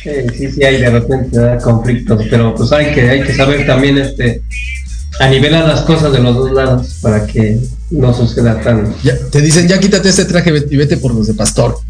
[0.00, 1.60] Sí, sí, sí, hay de repente ¿verdad?
[1.60, 4.42] conflictos, pero pues hay que, hay que saber también este
[5.18, 7.58] a nivelar las cosas de los dos lados para que
[7.90, 11.34] no suceda tan Ya, te dicen, ya quítate este traje y vete por los de
[11.34, 11.80] pastor.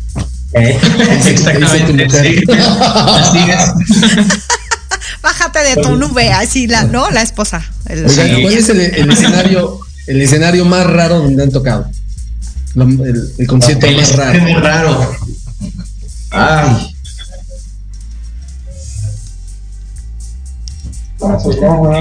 [0.55, 0.79] eh,
[1.27, 2.25] Exactamente, mujer.
[2.25, 2.43] sí.
[2.51, 4.39] Así es.
[5.23, 7.11] Bájate de tu nube, así la, ¿no?
[7.11, 7.63] La esposa.
[7.87, 8.43] El- Oigan, Sí.
[8.43, 11.89] ¿cuál es el, el escenario, el escenario más raro donde han tocado?
[12.75, 14.41] Lo- el, el concierto El más raro.
[14.41, 15.11] muy raro.
[16.31, 16.95] Ay,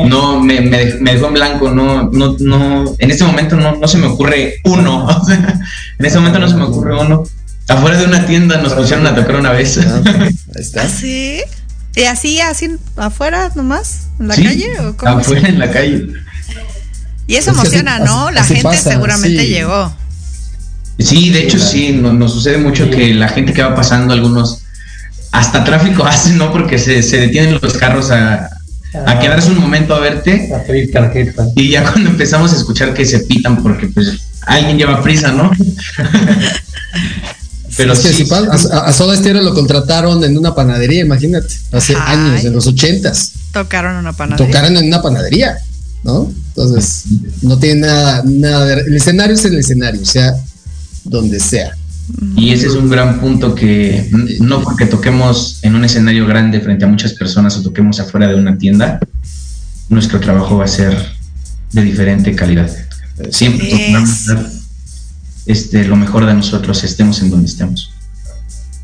[0.08, 3.76] no, me, me, dej- me dejó en blanco, no, no, no, en este momento no,
[3.76, 5.60] no se me ocurre uno, o sea,
[5.98, 7.24] en este momento no se me ocurre uno.
[7.68, 9.78] Afuera de una tienda nos pusieron a tocar una vez.
[9.80, 10.88] Ah, Ahí está.
[10.88, 11.42] ¿Sí?
[11.96, 14.08] ¿Y así, así, afuera nomás?
[14.20, 14.80] ¿En la Sí, calle?
[14.82, 15.18] ¿O cómo?
[15.18, 16.08] Afuera en la calle.
[17.28, 18.26] Y eso Es que así- emociona, ¿no?
[18.28, 19.48] así- La así gente pasa, seguramente sí.
[19.48, 19.94] llegó.
[21.00, 24.60] Sí, de hecho sí, no- nos sucede mucho que la gente que va pasando, algunos,
[25.32, 26.52] hasta tráfico hacen, ¿no?
[26.52, 28.50] Porque se, se detienen los carros a,
[29.06, 31.46] a quedarse un momento a verte a pedir tarjeta.
[31.56, 34.14] y ya cuando empezamos a escuchar que se pitan porque pues
[34.48, 35.52] alguien lleva prisa, ¿no?
[37.76, 41.94] Pero Es que sí, a, a Soda Stereo lo contrataron en una panadería, imagínate, hace
[41.96, 42.18] Ay.
[42.18, 43.34] años, en los ochentas.
[43.52, 44.48] Tocaron una panadería.
[44.48, 45.58] Tocaron en una panadería,
[46.04, 46.32] ¿no?
[46.50, 47.04] Entonces,
[47.42, 48.74] no tiene nada, nada de...
[48.82, 50.34] El escenario es el escenario, sea
[51.04, 51.72] donde sea.
[52.36, 56.86] Y ese es un gran punto que no porque toquemos en un escenario grande frente
[56.86, 59.00] a muchas personas o toquemos afuera de una tienda,
[59.90, 60.98] nuestro trabajo va a ser
[61.74, 62.70] de diferente calidad.
[63.32, 64.28] Siempre Es-
[65.46, 67.92] este, lo mejor de nosotros, estemos en donde estemos.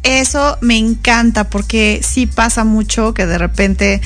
[0.04, 4.02] Eso me encanta porque sí pasa mucho que de repente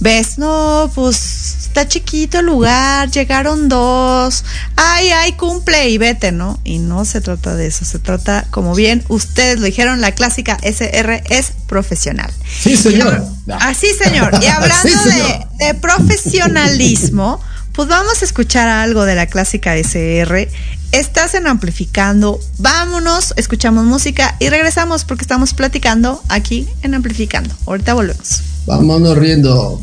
[0.00, 4.44] ves, no, pues está chiquito el lugar, llegaron dos,
[4.76, 6.58] ay, ay, cumple y vete, ¿no?
[6.64, 10.56] Y no se trata de eso, se trata, como bien ustedes lo dijeron, la clásica
[10.62, 12.32] SR es profesional.
[12.62, 13.22] Sí, señor.
[13.60, 14.38] Así, señor.
[14.40, 15.48] Y hablando Sí, señor.
[15.58, 20.48] de, de profesionalismo, pues vamos a escuchar algo de la clásica SR.
[20.92, 22.40] Estás en Amplificando.
[22.56, 27.54] Vámonos, escuchamos música y regresamos porque estamos platicando aquí en Amplificando.
[27.66, 28.40] Ahorita volvemos.
[28.64, 29.82] Vámonos riendo.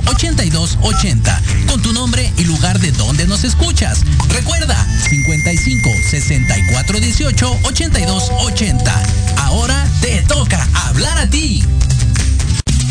[0.00, 4.00] 18 82 80 con tu nombre y lugar de donde nos escuchas.
[4.28, 9.02] Recuerda 55 64 18 82 80.
[9.38, 11.62] Ahora te toca hablar a ti.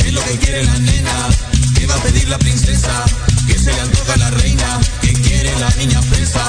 [0.01, 1.29] ¿Qué es lo que quiere la nena?
[1.75, 3.03] ¿Qué va a pedir la princesa?
[3.47, 4.79] ¿Qué se le antoja a la reina?
[5.01, 6.43] ¿Qué quiere la niña fresa?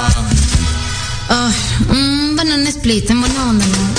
[1.27, 1.53] Ay,
[1.89, 3.93] un banana split, en buena onda, ¿no?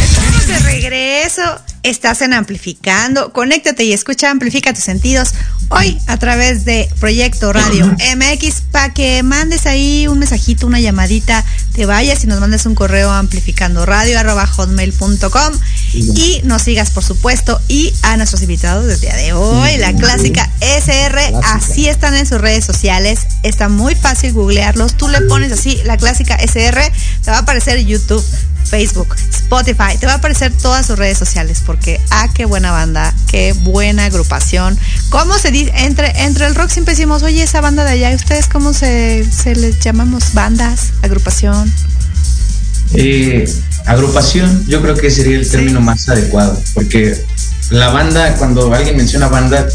[0.00, 1.67] Estamos de regreso.
[1.82, 3.32] Estás en Amplificando.
[3.32, 5.30] Conéctate y escucha Amplifica tus sentidos.
[5.70, 11.44] Hoy a través de Proyecto Radio MX para que mandes ahí un mensajito, una llamadita,
[11.74, 15.52] te vayas y nos mandes un correo a amplificandoradio.com
[15.92, 20.50] y nos sigas por supuesto y a nuestros invitados desde día de hoy, la clásica
[20.60, 25.82] SR, así están en sus redes sociales, está muy fácil googlearlos, tú le pones así
[25.84, 26.80] la clásica SR,
[27.22, 28.24] te va a aparecer YouTube
[28.68, 29.96] Facebook, Spotify.
[29.98, 34.06] Te va a aparecer todas sus redes sociales porque, ah, qué buena banda, qué buena
[34.06, 34.78] agrupación.
[35.10, 35.72] ¿Cómo se dice?
[35.74, 39.24] Entre, entre el rock siempre decimos, oye, esa banda de allá, ¿y ustedes cómo se,
[39.30, 40.34] se les llamamos?
[40.34, 40.92] ¿Bandas?
[41.02, 41.72] ¿Agrupación?
[42.94, 43.48] Eh,
[43.86, 47.22] agrupación, yo creo que sería el término más adecuado, porque
[47.70, 49.68] la banda, cuando alguien menciona banda,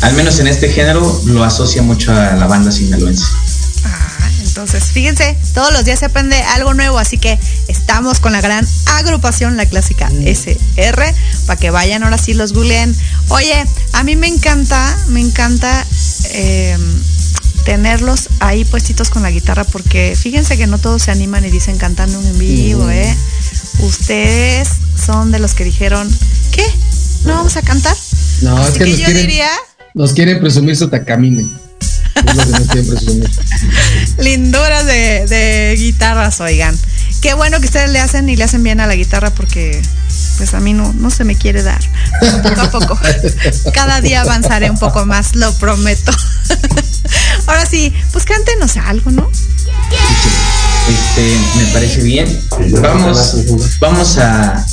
[0.00, 3.24] al menos en este género, lo asocia mucho a la banda sinaloense.
[3.84, 4.09] Ah,
[4.40, 8.66] entonces, fíjense, todos los días se aprende algo nuevo, así que estamos con la gran
[8.86, 11.14] agrupación, la clásica SR,
[11.46, 12.94] para que vayan ahora sí los googleen.
[13.28, 15.86] Oye, a mí me encanta, me encanta
[16.32, 16.76] eh,
[17.64, 21.76] tenerlos ahí puestitos con la guitarra, porque fíjense que no todos se animan y dicen
[21.78, 22.90] cantando en vivo, Ujú.
[22.90, 23.16] ¿eh?
[23.80, 26.08] Ustedes son de los que dijeron,
[26.52, 26.64] ¿qué?
[27.24, 27.96] ¿No vamos a cantar?
[28.42, 29.48] No, Así es que, que nos yo quieren, diría,
[29.94, 31.44] nos quieren presumir su tacamine.
[32.14, 33.30] Es lo que nos quieren presumir.
[34.18, 36.76] linduras de, de guitarras, oigan.
[37.20, 39.80] Qué bueno que ustedes le hacen y le hacen bien a la guitarra porque
[40.38, 41.80] pues a mí no, no se me quiere dar.
[42.42, 42.98] Poco a poco.
[43.74, 46.12] Cada día avanzaré un poco más, lo prometo.
[47.46, 49.30] Ahora sí, pues cántenos algo, ¿no?
[50.88, 52.40] Este, me parece bien.
[52.80, 53.36] Vamos,
[53.80, 54.66] vamos a,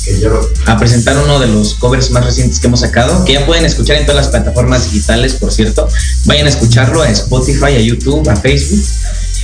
[0.66, 3.96] a presentar uno de los covers más recientes que hemos sacado, que ya pueden escuchar
[3.96, 5.88] en todas las plataformas digitales, por cierto.
[6.24, 8.84] Vayan a escucharlo a Spotify, a YouTube, a Facebook.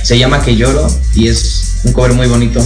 [0.03, 2.63] Se llama Que Lloro y es un cover muy bonito.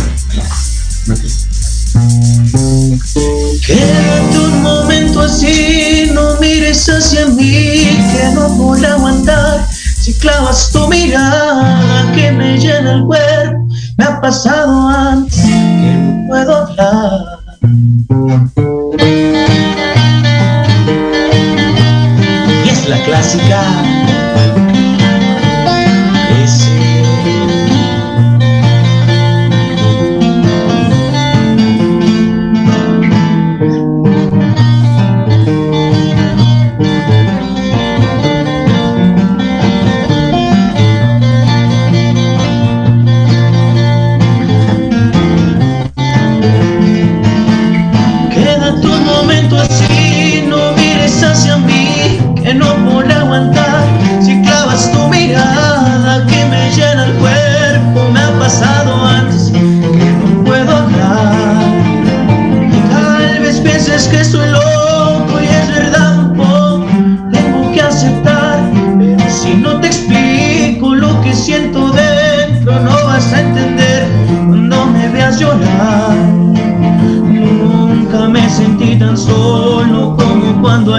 [3.66, 9.68] Quédate un momento así, no mires hacia mí, que no podré aguantar.
[9.72, 13.69] Si clavas tu mirada que me llena el cuerpo,
[14.00, 17.20] me ha pasado antes que no puedo hablar.
[22.64, 23.79] Y es la clásica.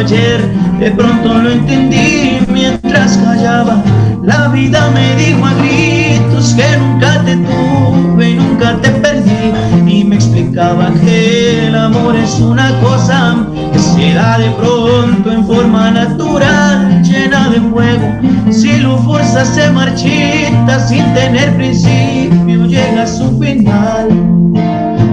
[0.08, 3.82] De pronto lo entendí mientras callaba.
[4.22, 9.52] La vida me dijo a gritos que nunca te tuve nunca te perdí.
[9.86, 13.36] Y me explicaba que el amor es una cosa
[13.74, 18.08] que se da de pronto en forma natural, llena de fuego.
[18.50, 24.08] Si lo fuerzas se marchita sin tener principio, llega a su final.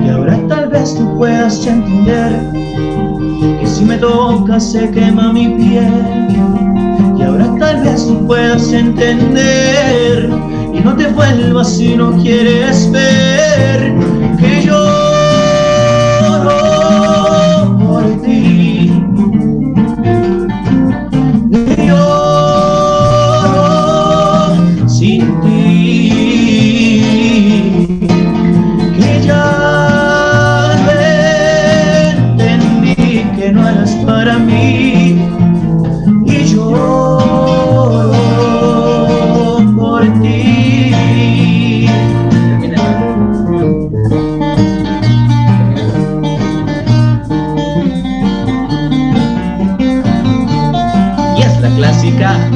[0.06, 2.58] Y ahora tal vez tú puedas entender
[3.78, 6.28] si me tocas se quema mi piel.
[7.18, 10.30] Y ahora tal vez tú puedas entender
[10.74, 14.17] y no te vuelvas si no quieres ver
[52.18, 52.50] clásica.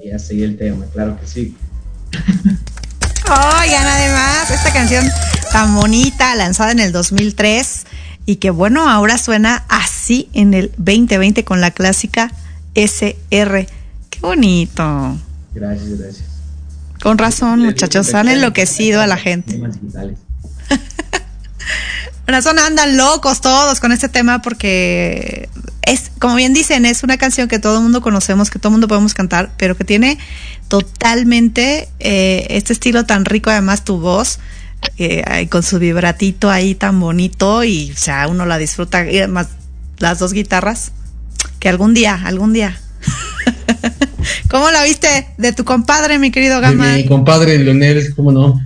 [0.00, 1.56] Y ya seguí el tema, claro que sí.
[3.28, 5.04] Oigan, además, esta canción
[5.52, 7.86] tan bonita, lanzada en el 2003,
[8.24, 12.32] y que bueno, ahora suena así en el 2020 con la clásica
[12.74, 13.66] SR.
[14.10, 15.16] Qué bonito.
[15.54, 16.35] Gracias, gracias.
[17.06, 19.60] Con razón, muchachos, han enloquecido a la gente.
[19.60, 19.70] Con
[22.26, 25.48] razón andan locos todos con este tema porque
[25.82, 28.72] es, como bien dicen, es una canción que todo el mundo conocemos, que todo el
[28.72, 30.18] mundo podemos cantar, pero que tiene
[30.66, 34.40] totalmente eh, este estilo tan rico, además tu voz,
[34.98, 39.46] eh, con su vibratito ahí tan bonito y, o sea, uno la disfruta y además
[39.98, 40.90] las dos guitarras,
[41.60, 42.80] que algún día, algún día.
[44.50, 46.94] ¿Cómo la viste de tu compadre, mi querido De Gama?
[46.94, 48.60] mi compadre Leonel, ¿cómo no?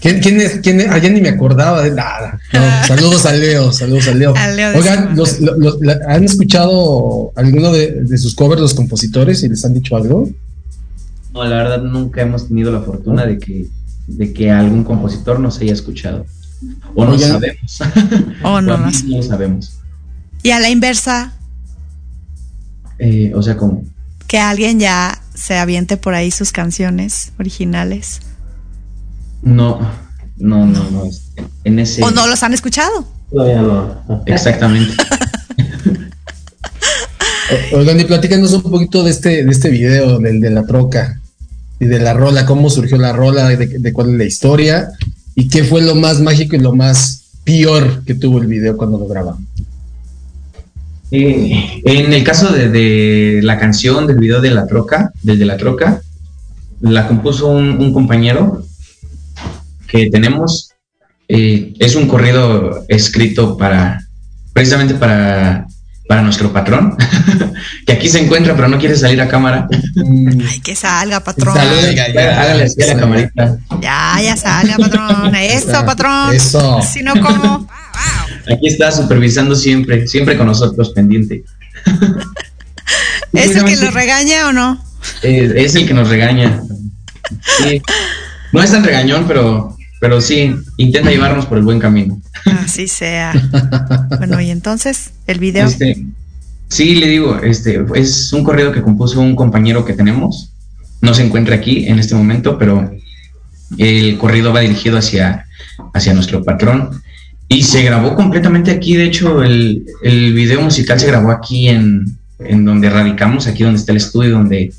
[0.00, 0.60] ¿Quién, quién es?
[0.62, 0.88] ¿Quién es?
[0.90, 2.38] Ah, ni me acordaba de nada.
[2.52, 4.34] No, saludos a Leo, saludos a Leo.
[4.36, 8.74] A Leo Oigan, los- lo- los- la- ¿han escuchado alguno de, de sus covers los
[8.74, 10.28] compositores y les han dicho algo?
[11.32, 13.66] No, la verdad nunca hemos tenido la fortuna de que,
[14.06, 16.26] de que algún compositor nos haya escuchado.
[16.94, 17.30] O no Oigan.
[17.30, 17.78] sabemos.
[18.42, 19.72] No, O no no lo sabemos.
[20.42, 21.32] Y a la inversa,
[22.98, 23.82] Eh, o sea, como
[24.26, 28.20] que alguien ya se aviente por ahí sus canciones originales.
[29.42, 29.80] no,
[30.36, 31.04] no, no, no.
[31.64, 32.02] En ese.
[32.02, 33.06] ¿O no los han escuchado?
[33.30, 34.22] Todavía no.
[34.26, 34.94] Exactamente.
[37.72, 41.20] Oigan, y platícanos un poquito de este, de este video, del de la troca
[41.78, 44.88] y de la rola, cómo surgió la rola, de, de cuál es la historia
[45.34, 48.98] y qué fue lo más mágico y lo más peor que tuvo el video cuando
[48.98, 49.46] lo grabaron.
[51.16, 55.44] Eh, en el caso de, de la canción, del video de la troca, del de
[55.46, 56.00] la troca,
[56.80, 58.64] la compuso un, un compañero
[59.86, 60.70] que tenemos.
[61.28, 64.00] eh, es un corrido escrito para,
[64.52, 65.66] precisamente para,
[66.08, 66.96] para nuestro patrón,
[67.86, 69.66] que aquí se encuentra, pero no quiere salir a cámara.
[70.50, 71.54] Ay, que salga, patrón.
[71.54, 73.00] Salga, ya, Hágale así a la salga.
[73.00, 73.56] camarita.
[73.80, 75.34] Ya, ya salga, patrón.
[75.40, 76.34] Eso, patrón.
[76.34, 76.80] Eso.
[76.82, 77.63] Si no, ¿cómo?
[78.52, 81.44] Aquí está supervisando siempre, siempre con nosotros pendiente.
[83.32, 84.82] ¿Es el que lo regaña o no?
[85.22, 86.62] Eh, es el que nos regaña.
[87.58, 87.82] Sí.
[88.52, 92.20] No es tan regañón, pero, pero sí, intenta llevarnos por el buen camino.
[92.44, 93.32] Así sea.
[94.18, 95.66] Bueno, y entonces, el video.
[95.66, 96.04] Este,
[96.68, 100.52] sí, le digo, este, es un corrido que compuso un compañero que tenemos.
[101.00, 102.90] No se encuentra aquí en este momento, pero
[103.78, 105.46] el corrido va dirigido hacia,
[105.92, 107.02] hacia nuestro patrón.
[107.48, 108.96] Y se grabó completamente aquí.
[108.96, 112.04] De hecho, el, el video musical se grabó aquí en,
[112.40, 114.72] en donde radicamos, aquí donde está el estudio, donde,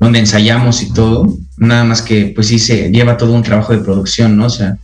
[0.00, 1.36] donde ensayamos y todo.
[1.56, 4.46] Nada más que, pues sí, se lleva todo un trabajo de producción, ¿no?
[4.46, 4.78] O sea,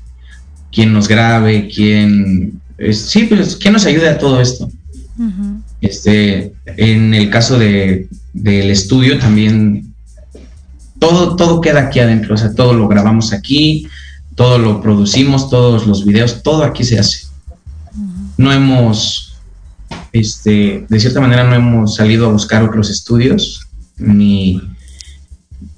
[0.72, 2.60] quién nos grabe, quién.
[2.78, 4.70] es- sí, pues, quién nos ayude a todo esto.
[5.80, 9.92] Este, en el caso de, del estudio también
[10.98, 13.86] todo, todo queda aquí adentro, o sea, todo lo grabamos aquí,
[14.34, 17.26] todo lo producimos, todos los videos, todo aquí se hace.
[18.36, 19.36] No hemos,
[20.12, 24.60] este, de cierta manera no hemos salido a buscar otros estudios, ni,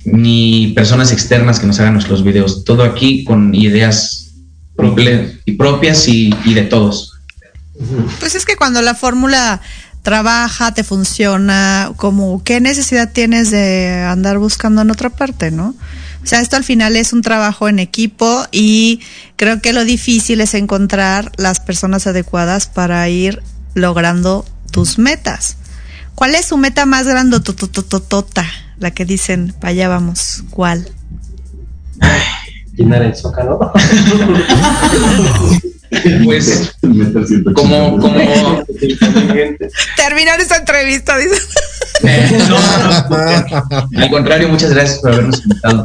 [0.05, 4.33] ni personas externas que nos hagan nuestros videos, todo aquí con ideas
[4.75, 7.13] propias y, propias y, y de todos.
[8.21, 9.61] Pues es que cuando la fórmula
[10.03, 15.75] trabaja, te funciona, como qué necesidad tienes de andar buscando en otra parte, ¿no?
[16.27, 19.01] O sea, esto al final es un trabajo en equipo y
[19.37, 25.57] creo que lo difícil es encontrar las personas adecuadas para ir logrando tus metas.
[26.17, 27.39] ¿Cuál es su meta más grande?
[27.39, 28.45] Totototota,
[28.81, 30.43] La que dicen, para allá vamos.
[30.51, 30.91] ¿Cuál?
[32.73, 33.61] Llenar el zócalo.
[36.25, 36.77] Pues
[37.55, 38.65] como, como
[39.97, 41.41] Terminar esta entrevista, dice.
[42.03, 42.59] No,
[43.09, 44.01] no, no.
[44.01, 45.85] Al contrario, muchas gracias por habernos invitado.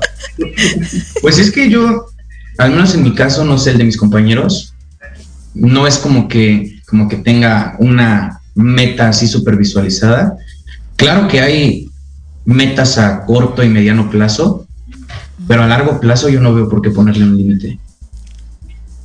[1.21, 2.05] Pues es que yo,
[2.57, 4.73] al menos en mi caso, no sé, el de mis compañeros,
[5.53, 10.35] no es como que, como que tenga una meta así súper visualizada.
[10.95, 11.89] Claro que hay
[12.45, 14.67] metas a corto y mediano plazo,
[15.47, 17.79] pero a largo plazo yo no veo por qué ponerle un límite.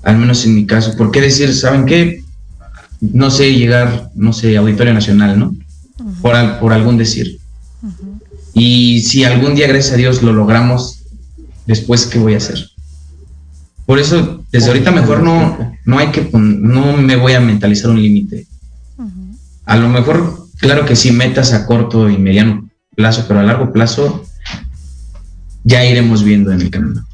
[0.03, 0.97] Al menos en mi caso.
[0.97, 2.23] ¿Por qué decir, saben qué?
[3.01, 5.55] No sé, llegar, no sé, Auditorio Nacional, ¿no?
[6.23, 7.39] Por, al- por algún decir.
[8.55, 11.01] Y si algún día, gracias a Dios, lo logramos,
[11.67, 12.71] después, ¿qué voy a hacer?
[13.85, 18.01] Por eso, desde ahorita mejor no, no hay que, no me voy a mentalizar un
[18.03, 18.47] límite.
[19.65, 23.73] A lo mejor, claro que sí, metas a corto y mediano plazo, pero a largo
[23.73, 24.25] plazo
[25.65, 27.07] ya iremos viendo en el camino.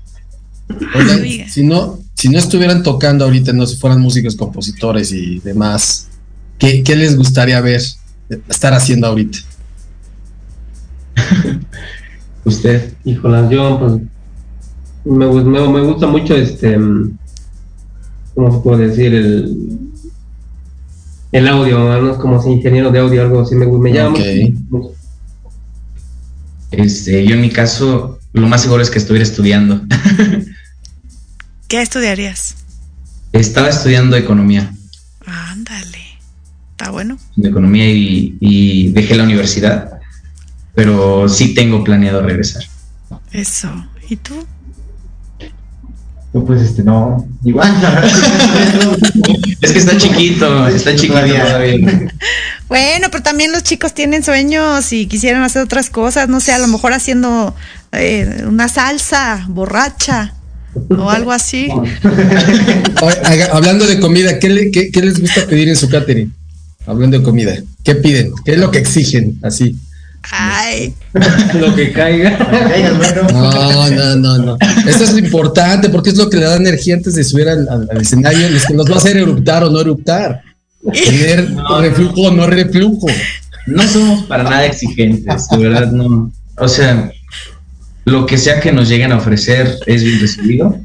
[0.94, 1.18] Oigan,
[1.50, 6.08] si no, si no estuvieran tocando ahorita, no si fueran músicos, compositores y demás,
[6.58, 7.82] ¿qué, qué les gustaría ver,
[8.48, 9.38] estar haciendo ahorita?
[12.44, 13.92] Usted, Híjolas, yo pues
[15.04, 16.78] me, me, me gusta mucho este
[18.34, 19.14] ¿cómo se puede decir?
[19.14, 19.78] el
[21.32, 22.18] el audio, ¿no?
[22.18, 24.18] como si ingeniero de audio algo así me, me llama
[26.72, 29.82] este, yo en mi caso, lo más seguro es que estuviera estudiando.
[31.68, 32.56] ¿Qué estudiarías?
[33.32, 34.72] Estaba estudiando economía.
[36.82, 37.16] Está bueno.
[37.36, 40.00] de economía y, y dejé la universidad,
[40.74, 42.64] pero sí tengo planeado regresar.
[43.30, 43.68] Eso.
[44.08, 44.44] ¿Y tú?
[46.34, 47.24] Yo, pues, este, no.
[47.44, 47.72] Igual,
[49.60, 51.44] Es que está chiquito, está chiquito Todavía.
[51.44, 52.12] todavía.
[52.68, 56.58] Bueno, pero también los chicos tienen sueños y quisieran hacer otras cosas, no sé, a
[56.58, 57.54] lo mejor haciendo
[57.92, 60.32] eh, una salsa borracha
[60.88, 61.68] o algo así.
[63.52, 66.34] Hablando de comida, ¿qué, le- qué- qué les gusta pedir en su catering?
[66.86, 67.54] Hablando de comida,
[67.84, 68.32] ¿qué piden?
[68.44, 69.38] ¿Qué es lo que exigen?
[69.42, 69.76] Así.
[70.30, 70.94] Ay,
[71.60, 72.38] Lo que caiga.
[73.32, 74.58] No, no, no, no.
[74.86, 77.68] Esto es lo importante porque es lo que le da energía antes de subir al,
[77.68, 80.42] al- al escenario, es que nos va a hacer eruptar o no eruptar.
[80.92, 81.48] Tener
[81.80, 83.06] reflujo o no reflujo.
[83.66, 86.32] No somos para nada exigentes, de verdad no.
[86.58, 87.10] O sea,
[88.04, 90.78] lo que sea que nos lleguen a ofrecer es bien recibido.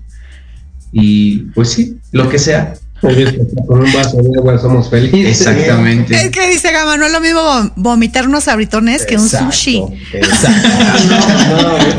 [0.92, 2.74] Y pues sí, lo que sea.
[3.02, 5.42] Con un vaso de agua somos felices.
[5.42, 6.16] Exactamente.
[6.16, 9.84] es que dice Gama, no es lo mismo vom- vomitar unos abritones que un sushi.
[10.14, 10.68] exacto.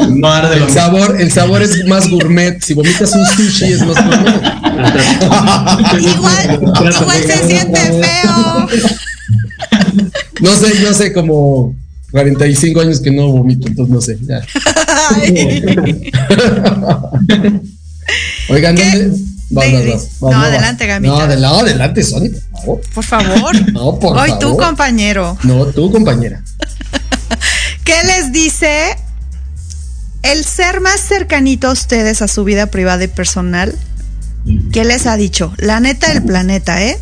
[0.08, 2.60] No, No arde lo El sabor, el sabor es más gourmet.
[2.62, 4.42] Si vomitas un sushi es más gourmet.
[6.00, 6.60] Igual,
[7.00, 8.66] igual se siente feo.
[10.40, 11.76] No sé, no sé, como
[12.10, 14.16] 45 años que no vomito, entonces no sé.
[14.26, 14.40] ya.
[18.48, 18.84] Oigan, ¿Qué?
[18.84, 19.18] ¿dónde?
[19.50, 19.62] No,
[20.42, 21.14] adelante, Gamita.
[21.14, 22.80] No, de- no, adelante, Sony, por favor.
[22.94, 23.72] Por favor.
[23.72, 24.38] No, por Hoy favor.
[24.38, 25.38] tú, compañero.
[25.44, 26.42] No, tú, compañera.
[27.84, 28.96] ¿Qué les dice
[30.22, 33.74] el ser más cercanito a ustedes a su vida privada y personal?
[34.72, 35.52] ¿Qué les ha dicho?
[35.58, 36.98] La neta del planeta, ¿eh?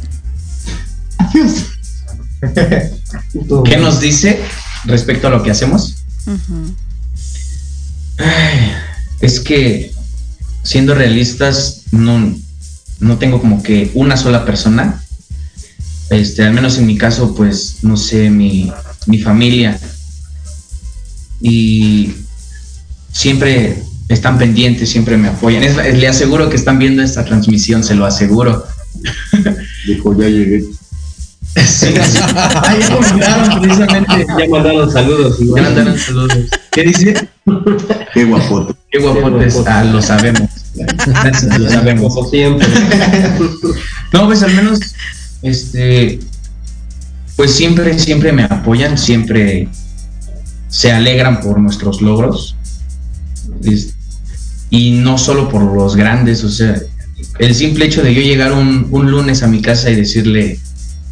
[3.64, 4.40] ¿Qué nos dice
[4.84, 5.96] respecto a lo que hacemos?
[8.18, 8.72] Ay,
[9.20, 9.92] es que
[10.66, 12.34] siendo realistas, no,
[13.00, 15.00] no tengo como que una sola persona.
[16.10, 18.72] Este, al menos en mi caso, pues, no sé, mi,
[19.06, 19.78] mi familia.
[21.40, 22.14] Y
[23.12, 25.62] siempre están pendientes, siempre me apoyan.
[25.62, 28.64] Es- le aseguro que están viendo esta transmisión, se lo aseguro.
[29.86, 30.64] Dijo, ya llegué.
[31.56, 32.18] Sí, sí.
[32.22, 34.26] Ah, ya comentaron precisamente.
[34.38, 35.62] Ya mandaron saludos Ya igual.
[35.62, 36.38] mandaron saludos.
[36.70, 37.28] ¿Qué dice?
[38.12, 38.74] Qué guapote.
[38.90, 39.54] Qué guapotes.
[39.54, 39.66] guapotes.
[39.66, 40.50] Ah, lo sabemos.
[44.12, 44.80] No, pues al menos,
[45.42, 46.20] este,
[47.34, 49.68] pues siempre, siempre me apoyan, siempre
[50.68, 52.56] se alegran por nuestros logros.
[54.70, 56.80] Y no solo por los grandes, o sea,
[57.38, 60.58] el simple hecho de yo llegar un, un lunes a mi casa y decirle,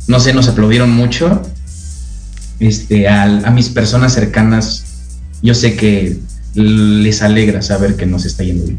[0.06, 1.42] no sé, nos aplaudieron mucho,
[2.60, 4.84] este, a mis personas cercanas,
[5.42, 6.18] yo sé que
[6.54, 8.78] les alegra saber que nos está yendo bien.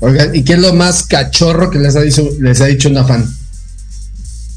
[0.00, 3.04] Oigan, ¿y qué es lo más cachorro que les ha dicho, les ha dicho una
[3.04, 3.28] fan?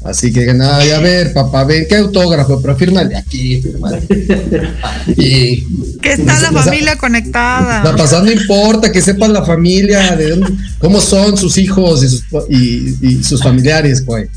[0.04, 2.60] Así que, nada, a ver, papá, ven, ¿qué autógrafo?
[2.60, 4.02] Pero fírmale aquí, fírmale.
[5.16, 5.64] Y
[5.98, 7.82] Que está la O sea, familia conectada.
[7.82, 12.08] la pasada no importa, que sepan la familia, de dónde, cómo son sus hijos y
[12.08, 14.28] sus, y, y sus familiares, güey.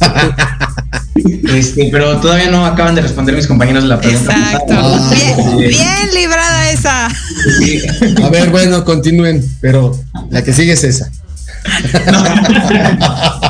[1.14, 4.32] Este, pero todavía no acaban de responder mis compañeros la pregunta.
[4.32, 4.74] Exacto.
[4.76, 7.08] Ah, bien, bien librada esa.
[7.58, 7.82] Sí.
[8.22, 9.98] A ver, bueno, continúen, pero
[10.30, 11.10] la que sigue es esa.
[12.10, 12.24] No,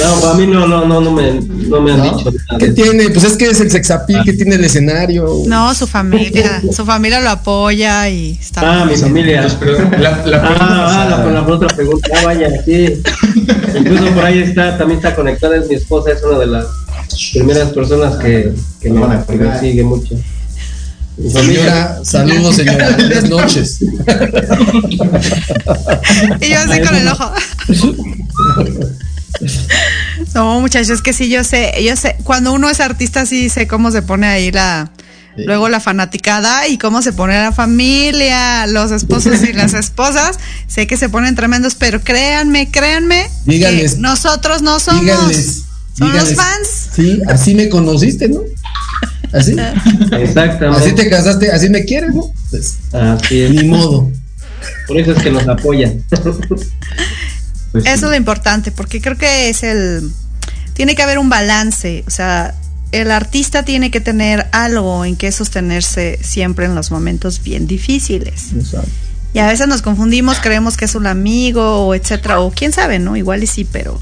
[0.00, 2.04] a mí no, no, no, no me, no me han ¿no?
[2.16, 2.58] dicho nada.
[2.58, 3.10] ¿Qué tiene?
[3.10, 5.26] Pues es que es el sexapil que tiene el escenario.
[5.46, 6.62] No, su familia.
[6.74, 8.82] Su familia lo apoya y está.
[8.82, 9.46] Ah, mi familia.
[9.98, 12.08] La, la Ah, ah, la, la otra pregunta.
[12.14, 13.02] Ah, vaya, sí.
[13.76, 16.66] Incluso por ahí está, también está conectada, es mi esposa, es una de las
[17.32, 20.14] primeras personas que, que me, me sigue mucho.
[21.16, 21.98] Mi familia.
[22.02, 22.90] Señora, saludos, señora.
[22.96, 23.78] Buenas noches.
[26.40, 27.32] Y yo así con el ojo.
[30.34, 33.90] No, muchachos, que sí, yo sé, yo sé, cuando uno es artista sí sé cómo
[33.90, 34.90] se pone ahí la,
[35.34, 35.44] Sí.
[35.46, 40.86] luego la fanaticada y cómo se pone la familia, los esposos y las esposas, sé
[40.86, 43.94] que se ponen tremendos, pero créanme, créanme, Díganles.
[43.94, 45.62] que nosotros no somos, Díganles.
[45.96, 46.36] son díganles.
[46.36, 46.68] los fans.
[46.94, 48.40] Sí, así me conociste, ¿no?
[49.32, 49.56] Así.
[50.20, 50.84] Exactamente.
[50.84, 52.30] Así te casaste, así me quieres, ¿no?
[52.50, 53.50] Pues, Así es.
[53.52, 54.10] ni modo.
[54.86, 56.04] Por eso es que nos apoyan.
[57.72, 60.12] Pues, Eso es lo importante, porque creo que es el.
[60.74, 62.04] Tiene que haber un balance.
[62.06, 62.54] O sea,
[62.92, 68.50] el artista tiene que tener algo en que sostenerse siempre en los momentos bien difíciles.
[69.34, 72.98] Y a veces nos confundimos, creemos que es un amigo o etcétera, o quién sabe,
[72.98, 73.16] ¿no?
[73.16, 73.98] Igual y sí, pero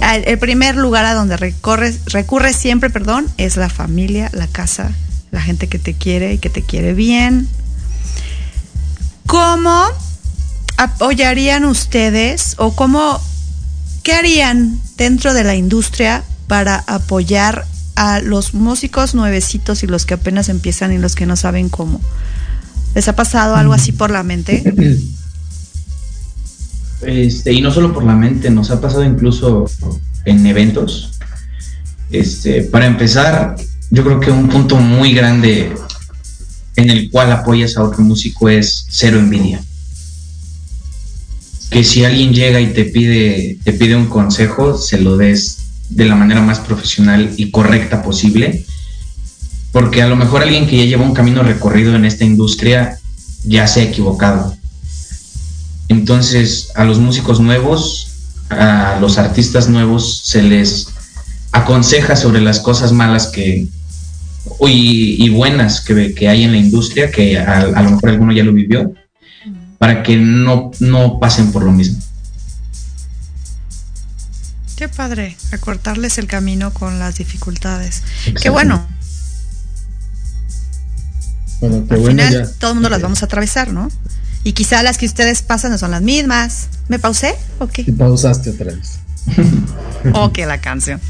[0.00, 4.92] el primer lugar a donde recorres, recurre siempre, perdón, es la familia, la casa,
[5.30, 7.48] la gente que te quiere y que te quiere bien.
[9.26, 9.84] ¿Cómo
[10.76, 13.20] apoyarían ustedes o cómo,
[14.02, 17.66] qué harían dentro de la industria para apoyar
[17.96, 22.00] a los músicos nuevecitos y los que apenas empiezan y los que no saben cómo?
[22.94, 24.62] ¿Les ha pasado algo así por la mente?
[27.02, 29.66] este, y no solo por la mente, nos ha pasado incluso
[30.24, 31.12] en eventos.
[32.10, 33.56] Este, para empezar,
[33.90, 35.74] yo creo que un punto muy grande
[36.76, 39.62] en el cual apoyas a otro músico es cero envidia.
[41.70, 45.58] Que si alguien llega y te pide, te pide un consejo, se lo des
[45.88, 48.64] de la manera más profesional y correcta posible.
[49.72, 52.98] Porque a lo mejor alguien que ya lleva un camino recorrido en esta industria
[53.44, 54.56] ya se ha equivocado.
[55.88, 58.08] Entonces, a los músicos nuevos,
[58.50, 60.88] a los artistas nuevos, se les
[61.52, 63.68] aconseja sobre las cosas malas que
[64.66, 68.32] y, y buenas que, que hay en la industria, que a, a lo mejor alguno
[68.32, 68.92] ya lo vivió,
[69.78, 72.00] para que no, no pasen por lo mismo.
[74.76, 78.02] Qué padre, acortarles el camino con las dificultades.
[78.42, 78.86] Qué bueno,
[81.60, 82.52] Bueno, qué al bueno final ya.
[82.58, 83.90] todo el mundo las vamos a atravesar, ¿no?
[84.44, 86.68] Y quizá las que ustedes pasan no son las mismas.
[86.88, 87.34] ¿Me pausé?
[87.58, 87.82] ¿O qué?
[87.86, 88.98] Y pausaste otra vez.
[90.12, 91.00] ¿O qué la canción?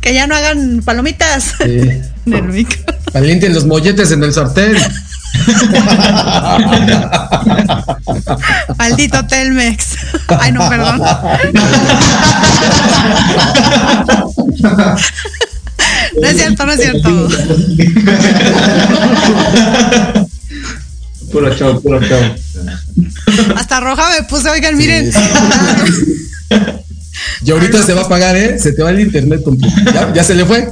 [0.00, 1.64] Que ya no hagan palomitas Sí.
[2.26, 2.82] en el micro.
[3.12, 4.76] Calienten los molletes en el sartén.
[8.78, 9.96] Maldito Telmex.
[10.40, 11.02] Ay, no, perdón.
[16.20, 17.28] No es cierto, no es cierto.
[21.32, 22.20] Puro show, puro show.
[23.56, 25.12] Hasta roja me puse, oigan, miren.
[25.12, 25.18] Sí,
[27.44, 28.58] Y ahorita se va a pagar, ¿eh?
[28.58, 29.42] Se te va el internet.
[29.92, 30.68] Ya, ya se le fue.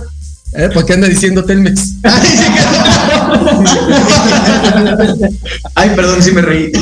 [0.52, 0.70] ¿Eh?
[0.72, 1.92] ¿Por qué anda diciendo Telmex?
[5.74, 6.70] Ay, perdón, sí me reí.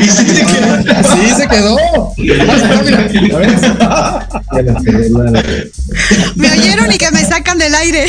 [0.00, 0.82] y sí se quedó.
[1.14, 1.76] Sí, se quedó.
[2.18, 2.98] Ahí está, mira.
[3.34, 3.50] A ver.
[4.52, 5.70] Ya las quedé mal.
[6.36, 8.06] Me oyeron y que me sacan del aire.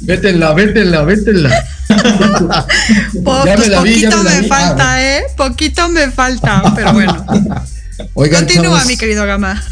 [0.00, 1.64] Vétenla, vétenla, vétenla.
[3.24, 4.48] Po- Ya me pues la vi, ya poquito me la me vi.
[4.48, 5.22] falta, Ah, ¿eh?
[5.36, 7.24] Poquito me falta, pero bueno.
[8.14, 9.62] Oigan, Continúa, chavos, mi querido Gama.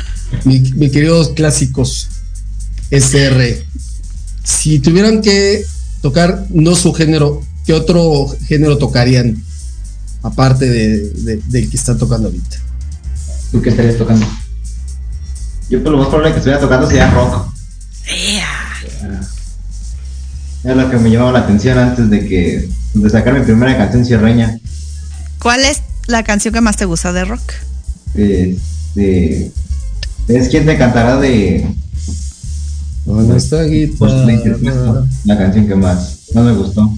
[0.44, 2.08] mi, mi queridos clásicos
[2.90, 3.64] SR.
[4.50, 5.64] Si tuvieran que
[6.02, 9.42] tocar no su género, ¿qué otro género tocarían?
[10.22, 12.56] Aparte de, de- del que están tocando ahorita.
[13.52, 14.26] ¿Tú qué estarías tocando?
[15.70, 17.46] Yo por lo más probable que estuviera tocando sería rock.
[20.64, 24.04] Era lo que me llamaba la atención antes de que de sacar mi primera canción
[24.04, 24.58] cierreña.
[25.40, 27.40] ¿Cuál es la canción que más te gusta de rock?
[28.14, 29.50] De-
[30.28, 31.66] es quien te cantará de
[33.04, 34.24] Con esta guitarra.
[35.24, 36.92] la, canción que más, más me gustó.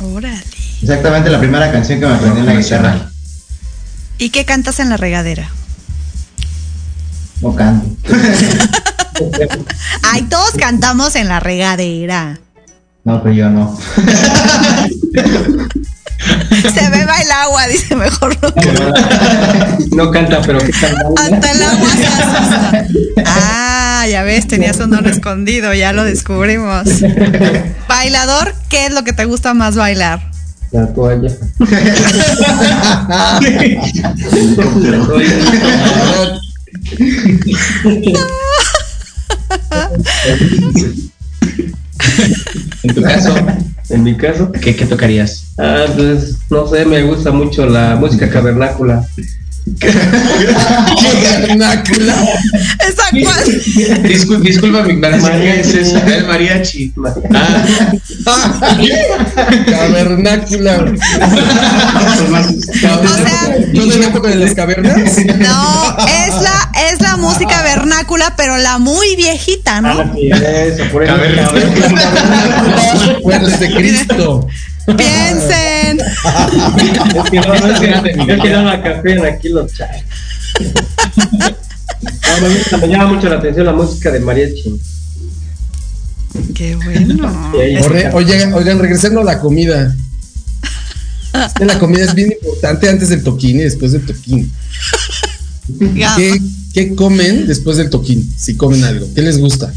[0.00, 0.42] Órale.
[0.82, 3.10] Exactamente la primera canción que me aprendí en la guitarra.
[4.18, 5.50] ¿Y qué cantas en la regadera?
[7.40, 7.88] No canto.
[10.02, 12.38] Ay, todos cantamos en la regadera.
[13.04, 13.78] No, pero yo no.
[16.74, 18.52] Se beba el agua, dice mejor no.
[19.96, 21.00] No canta, pero ¿qué canta?
[21.16, 22.86] Hasta el agua se asusta.
[23.24, 23.66] Ah,
[24.08, 26.88] ya ves, tenías un don escondido, ya lo descubrimos.
[27.88, 30.30] Bailador, ¿qué es lo que te gusta más bailar?
[30.72, 31.30] La toalla.
[42.82, 43.34] En tu caso,
[43.90, 45.44] En mi caso, ¿qué, qué tocarías?
[45.58, 49.04] ah, pues no sé, me gusta mucho la música cavernácula.
[51.42, 52.14] Vernácula.
[52.80, 53.44] ¿Esa cuál?
[54.04, 55.96] Discul- disculpa mi ¿qué es eso?
[56.06, 56.92] El mariachi.
[58.26, 58.60] Ah,
[59.66, 60.84] Cavernácula.
[62.82, 64.96] O sea- ¿Yo no me toco en las cavernas?
[65.38, 70.00] No, es la, es la música vernácula, pero la muy viejita, ¿no?
[70.00, 71.14] Ah, eso, por eso.
[73.22, 74.46] Fuertes de Cristo.
[74.96, 75.69] Piensen.
[76.00, 80.02] Es que no, no, es que, es que no la cafean aquí los chavos.
[82.02, 84.80] Ah, me, llama mucho la atención la música de mariachi.
[86.54, 87.52] Qué bueno.
[88.14, 89.94] Oigan, oigan, regresando a la comida.
[91.60, 94.50] La comida es bien importante antes del toquín y después del toquín.
[96.16, 96.40] ¿Qué,
[96.72, 98.32] qué comen después del toquín?
[98.36, 99.06] Si comen algo.
[99.14, 99.72] ¿Qué les gusta?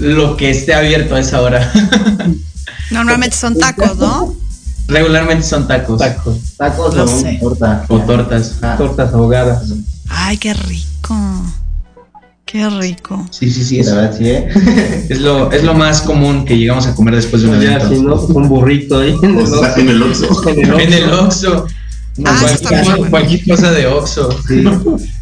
[0.00, 1.72] lo que esté abierto a esa hora.
[2.90, 4.36] Normalmente son tacos, ¿no?
[4.88, 7.38] Regularmente son tacos Tacos, Tacos No o sé.
[7.40, 7.84] torta.
[7.88, 8.56] o tortas.
[8.62, 9.62] Ah, tortas ahogadas.
[10.08, 11.16] Ay, qué rico.
[12.44, 13.26] Qué rico.
[13.30, 13.76] Sí, sí, sí.
[13.76, 15.06] la Es, verdad, sí, ¿eh?
[15.08, 17.88] es lo, es lo más común que llegamos a comer después de un Ya, evento.
[17.94, 19.16] si no, un burrito ahí.
[19.22, 20.42] En el Está en el Oxxo.
[20.78, 21.66] En el Oxxo.
[22.26, 22.46] Ah,
[22.84, 23.08] bueno.
[23.08, 24.28] cualquier cosa de Oxxo.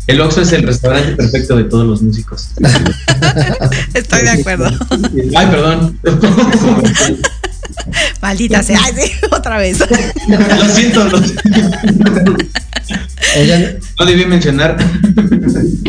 [0.08, 2.48] El Oxxo es el restaurante perfecto de todos los músicos.
[3.94, 4.66] Estoy de acuerdo.
[5.36, 6.00] Ay, perdón.
[8.22, 8.78] Maldita sea.
[8.82, 9.78] Ay, sí, otra vez.
[9.80, 11.42] Lo siento, lo siento.
[13.38, 14.76] Oigan, No debí mencionar.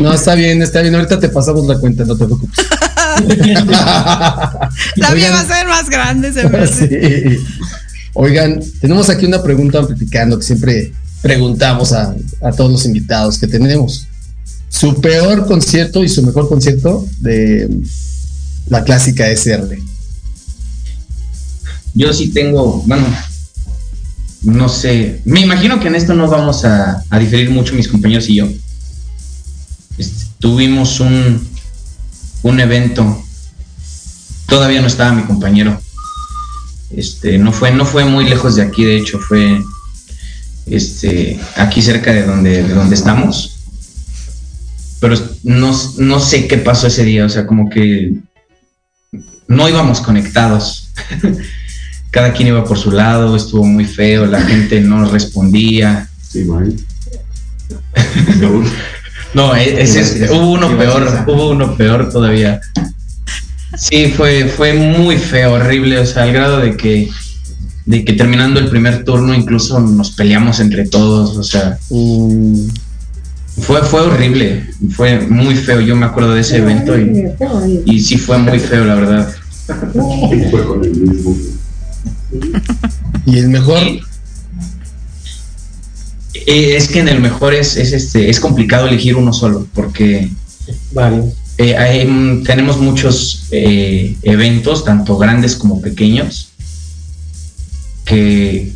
[0.00, 0.94] no, está bien, está bien.
[0.94, 2.66] Ahorita te pasamos la cuenta, no te preocupes.
[4.96, 6.66] La mía va a ser más grande, se me.
[6.66, 7.38] Sí.
[8.14, 13.46] Oigan, tenemos aquí una pregunta amplificando que siempre preguntamos a, a todos los invitados que
[13.46, 14.06] tenemos.
[14.68, 17.68] Su peor concierto y su mejor concierto de
[18.68, 19.78] la clásica SR.
[21.94, 23.06] Yo sí tengo, bueno,
[24.42, 28.36] no sé, me imagino que en esto no vamos a, diferir mucho mis compañeros y
[28.36, 28.48] yo.
[29.98, 31.46] Este, tuvimos un,
[32.42, 33.22] un evento,
[34.46, 35.80] todavía no estaba mi compañero.
[36.90, 39.62] Este, no fue, no fue muy lejos de aquí, de hecho, fue
[40.66, 43.58] este, aquí cerca de donde, de donde estamos.
[45.00, 48.12] Pero no, no sé qué pasó ese día, o sea, como que
[49.46, 50.90] no íbamos conectados.
[52.12, 56.08] Cada quien iba por su lado, estuvo muy feo, la gente no respondía.
[56.30, 56.46] Sí.
[59.34, 62.60] No, e- es- hubo uno peor, hubo uno peor todavía.
[63.78, 67.08] Sí, fue, fue muy feo, horrible, o sea, al grado de que,
[67.86, 72.66] de que terminando el primer turno incluso nos peleamos entre todos, o sea, Mm,
[73.62, 77.24] fue, fue horrible, fue muy feo, yo me acuerdo de ese evento y,
[77.86, 79.32] y sí fue muy feo, la verdad.
[80.50, 81.34] Fue con el mismo.
[83.26, 83.78] Y el mejor,
[86.46, 90.30] Eh, es que en el mejor es, es, este, es complicado elegir uno solo, porque.
[91.58, 96.48] Eh, hay, mm, tenemos muchos eh, eventos, tanto grandes como pequeños,
[98.04, 98.72] que,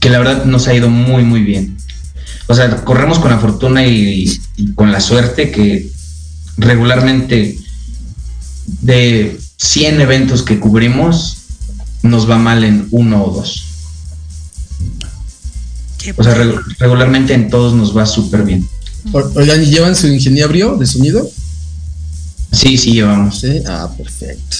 [0.00, 1.76] que la verdad nos ha ido muy, muy bien.
[2.46, 5.90] O sea, corremos con la fortuna y, y con la suerte que
[6.56, 7.58] regularmente
[8.80, 11.37] de 100 eventos que cubrimos,
[12.02, 13.64] nos va mal en uno o dos.
[16.16, 16.34] O sea,
[16.78, 18.66] regularmente en todos nos va súper bien.
[19.34, 21.28] oigan, ¿y llevan su ingeniero de sonido?
[22.52, 23.40] Sí, sí, llevamos.
[23.40, 24.56] Sí, ah, perfecto.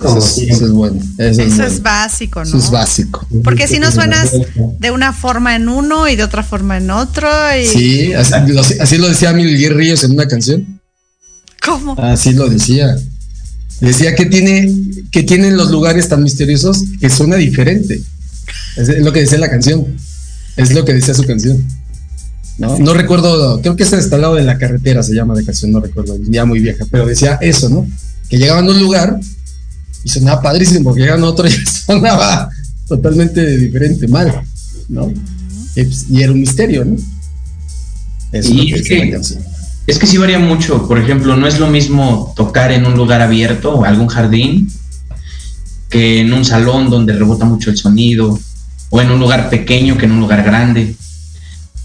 [0.00, 0.54] Eso es, siempre.
[0.56, 1.00] eso es bueno.
[1.18, 1.64] Eso, es, Eso bueno.
[1.66, 2.48] es básico, ¿no?
[2.48, 3.26] Eso es básico.
[3.42, 4.30] Porque si no suenas
[4.78, 7.28] de una forma en uno y de otra forma en otro.
[7.60, 7.66] Y...
[7.66, 10.80] Sí, así, lo- así lo decía Miguel Ríos en una canción.
[11.64, 11.94] ¿Cómo?
[11.98, 12.96] Así lo decía.
[13.82, 14.72] Decía que tiene,
[15.10, 18.00] que tienen los lugares tan misteriosos que suena diferente.
[18.76, 19.84] Es lo que decía la canción.
[20.56, 21.66] Es lo que decía su canción.
[22.58, 25.44] No, no recuerdo, creo que es hasta el lado de la carretera se llama de
[25.44, 27.88] canción, no recuerdo, ya muy vieja, pero decía eso, ¿no?
[28.28, 29.18] Que llegaban a un lugar
[30.04, 32.50] y sonaba padrísimo, porque llegaban a otro y sonaba
[32.86, 34.42] totalmente diferente, mal,
[34.88, 35.12] ¿no?
[35.74, 36.96] Y, pues, y era un misterio, ¿no?
[38.32, 39.51] Eso es lo que decía la canción.
[39.86, 40.86] Es que sí varía mucho.
[40.86, 44.70] Por ejemplo, no es lo mismo tocar en un lugar abierto o algún jardín
[45.90, 48.38] que en un salón donde rebota mucho el sonido
[48.90, 50.94] o en un lugar pequeño que en un lugar grande.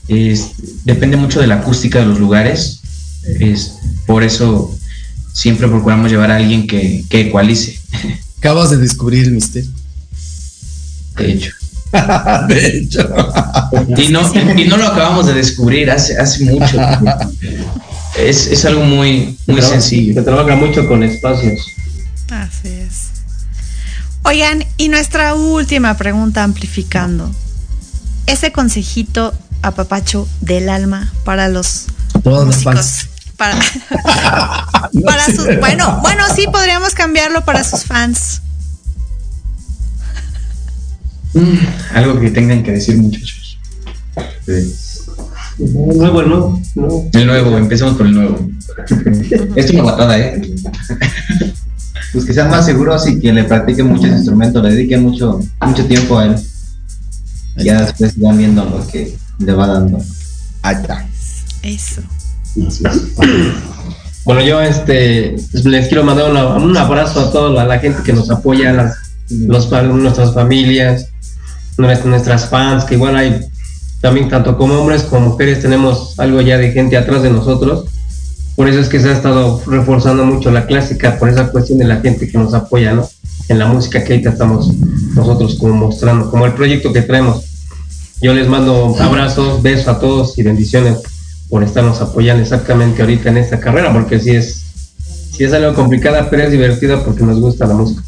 [0.07, 0.51] Es-
[0.85, 2.79] depende mucho de la acústica de los lugares.
[3.39, 3.73] Es,
[4.05, 4.73] por eso
[5.33, 7.79] siempre procuramos llevar a alguien que, que ecualice.
[8.37, 9.71] Acabas de descubrir el misterio.
[11.17, 11.51] De hecho.
[12.47, 13.07] de hecho.
[13.97, 16.77] Y no, y no lo acabamos de descubrir hace, hace mucho.
[18.17, 20.15] Es, es algo muy, muy sencillo.
[20.15, 21.67] Se trabaja mucho con espacios.
[22.31, 23.09] Así es.
[24.23, 27.29] Oigan, y nuestra última pregunta amplificando.
[28.25, 31.85] Ese consejito a papacho del alma para los
[32.23, 32.63] músicos.
[32.63, 33.09] fans.
[33.37, 33.55] Para,
[34.93, 38.41] No para sus, bueno, bueno, sí podríamos cambiarlo para sus fans.
[41.33, 43.57] Mm, algo que tengan que decir, muchachos.
[45.59, 46.61] Nuevo, ¿no?
[46.75, 47.03] No.
[47.13, 48.47] El nuevo, empecemos con el nuevo.
[48.87, 48.99] Esto
[49.55, 50.55] es una patada, ¿eh?
[52.13, 55.85] Pues que sean más seguros y que le practiquen muchos instrumentos, le dediquen mucho, mucho
[55.85, 56.35] tiempo a él.
[57.57, 59.97] Ya después van viendo lo que le va dando.
[60.61, 61.07] Ahí está.
[61.63, 62.01] Eso.
[64.25, 68.13] Bueno, yo este les quiero mandar una- un abrazo a toda la, la gente que
[68.13, 68.95] nos apoya, las,
[69.29, 71.07] los, nuestras familias,
[71.77, 73.39] nuestras, fans, que igual hay
[74.01, 77.85] también tanto como hombres como mujeres tenemos algo ya de gente atrás de nosotros.
[78.55, 81.85] Por eso es que se ha estado reforzando mucho la clásica, por esa cuestión de
[81.85, 83.07] la gente que nos apoya, ¿no?
[83.49, 84.73] En la música que ahorita estamos
[85.15, 87.45] nosotros como mostrando, como el proyecto que traemos.
[88.19, 90.97] Yo les mando abrazos, besos a todos y bendiciones
[91.49, 94.63] por estarnos apoyando exactamente ahorita en esta carrera, porque sí es,
[95.31, 98.01] sí es algo complicada, pero es divertida porque nos gusta la música.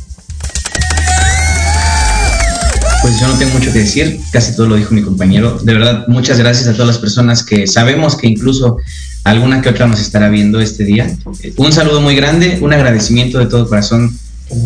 [3.19, 5.59] Yo no tengo mucho que decir, casi todo lo dijo mi compañero.
[5.61, 8.77] De verdad, muchas gracias a todas las personas que sabemos que incluso
[9.23, 11.11] alguna que otra nos estará viendo este día.
[11.43, 14.17] Eh, Un saludo muy grande, un agradecimiento de todo corazón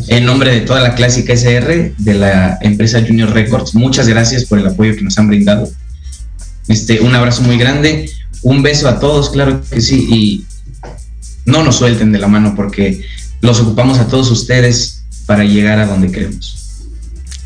[0.08, 4.60] En nombre de toda la clásica SR de la empresa Junior Records, muchas gracias por
[4.60, 5.70] el apoyo que nos han brindado.
[6.68, 8.10] Este, un abrazo muy grande,
[8.44, 10.46] un beso a todos, claro que sí, y
[11.46, 13.04] no nos suelten de la mano porque
[13.42, 16.86] los ocupamos a todos ustedes para llegar a donde queremos.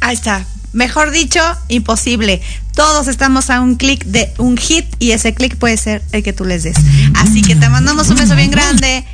[0.02, 0.46] Ahí está.
[0.74, 1.40] Mejor dicho,
[1.70, 2.42] imposible.
[2.76, 6.34] Todos estamos a un clic de un hit y ese clic puede ser el que
[6.34, 6.78] tú les des.
[7.16, 9.06] Así que te mandamos un beso bien grande.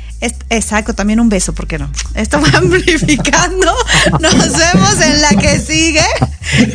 [0.50, 1.90] Exacto, también un beso, ¿por qué no?
[2.14, 3.74] Esto va amplificando.
[4.20, 6.04] Nos vemos en la que sigue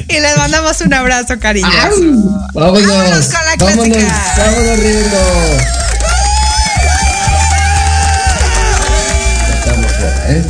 [0.07, 1.73] y les mandamos un abrazo cariñoso.
[2.53, 2.53] Vámonos.
[2.53, 4.33] Vámonos con la vámonos, clásica.
[4.37, 5.17] vámonos riendo.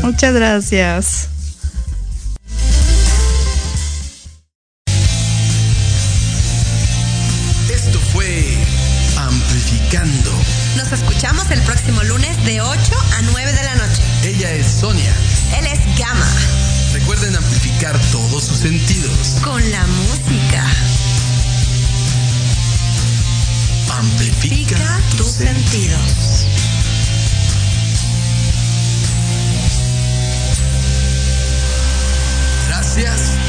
[0.04, 1.30] Muchas gracias.
[11.90, 14.02] Próximo lunes de 8 a 9 de la noche.
[14.24, 15.14] Ella es Sonia.
[15.58, 16.26] Él es Gama,
[16.94, 19.38] Recuerden amplificar todos sus sentidos.
[19.44, 20.66] con la música.
[23.98, 26.46] Amplifica tus sentidos.
[32.68, 33.49] Gracias.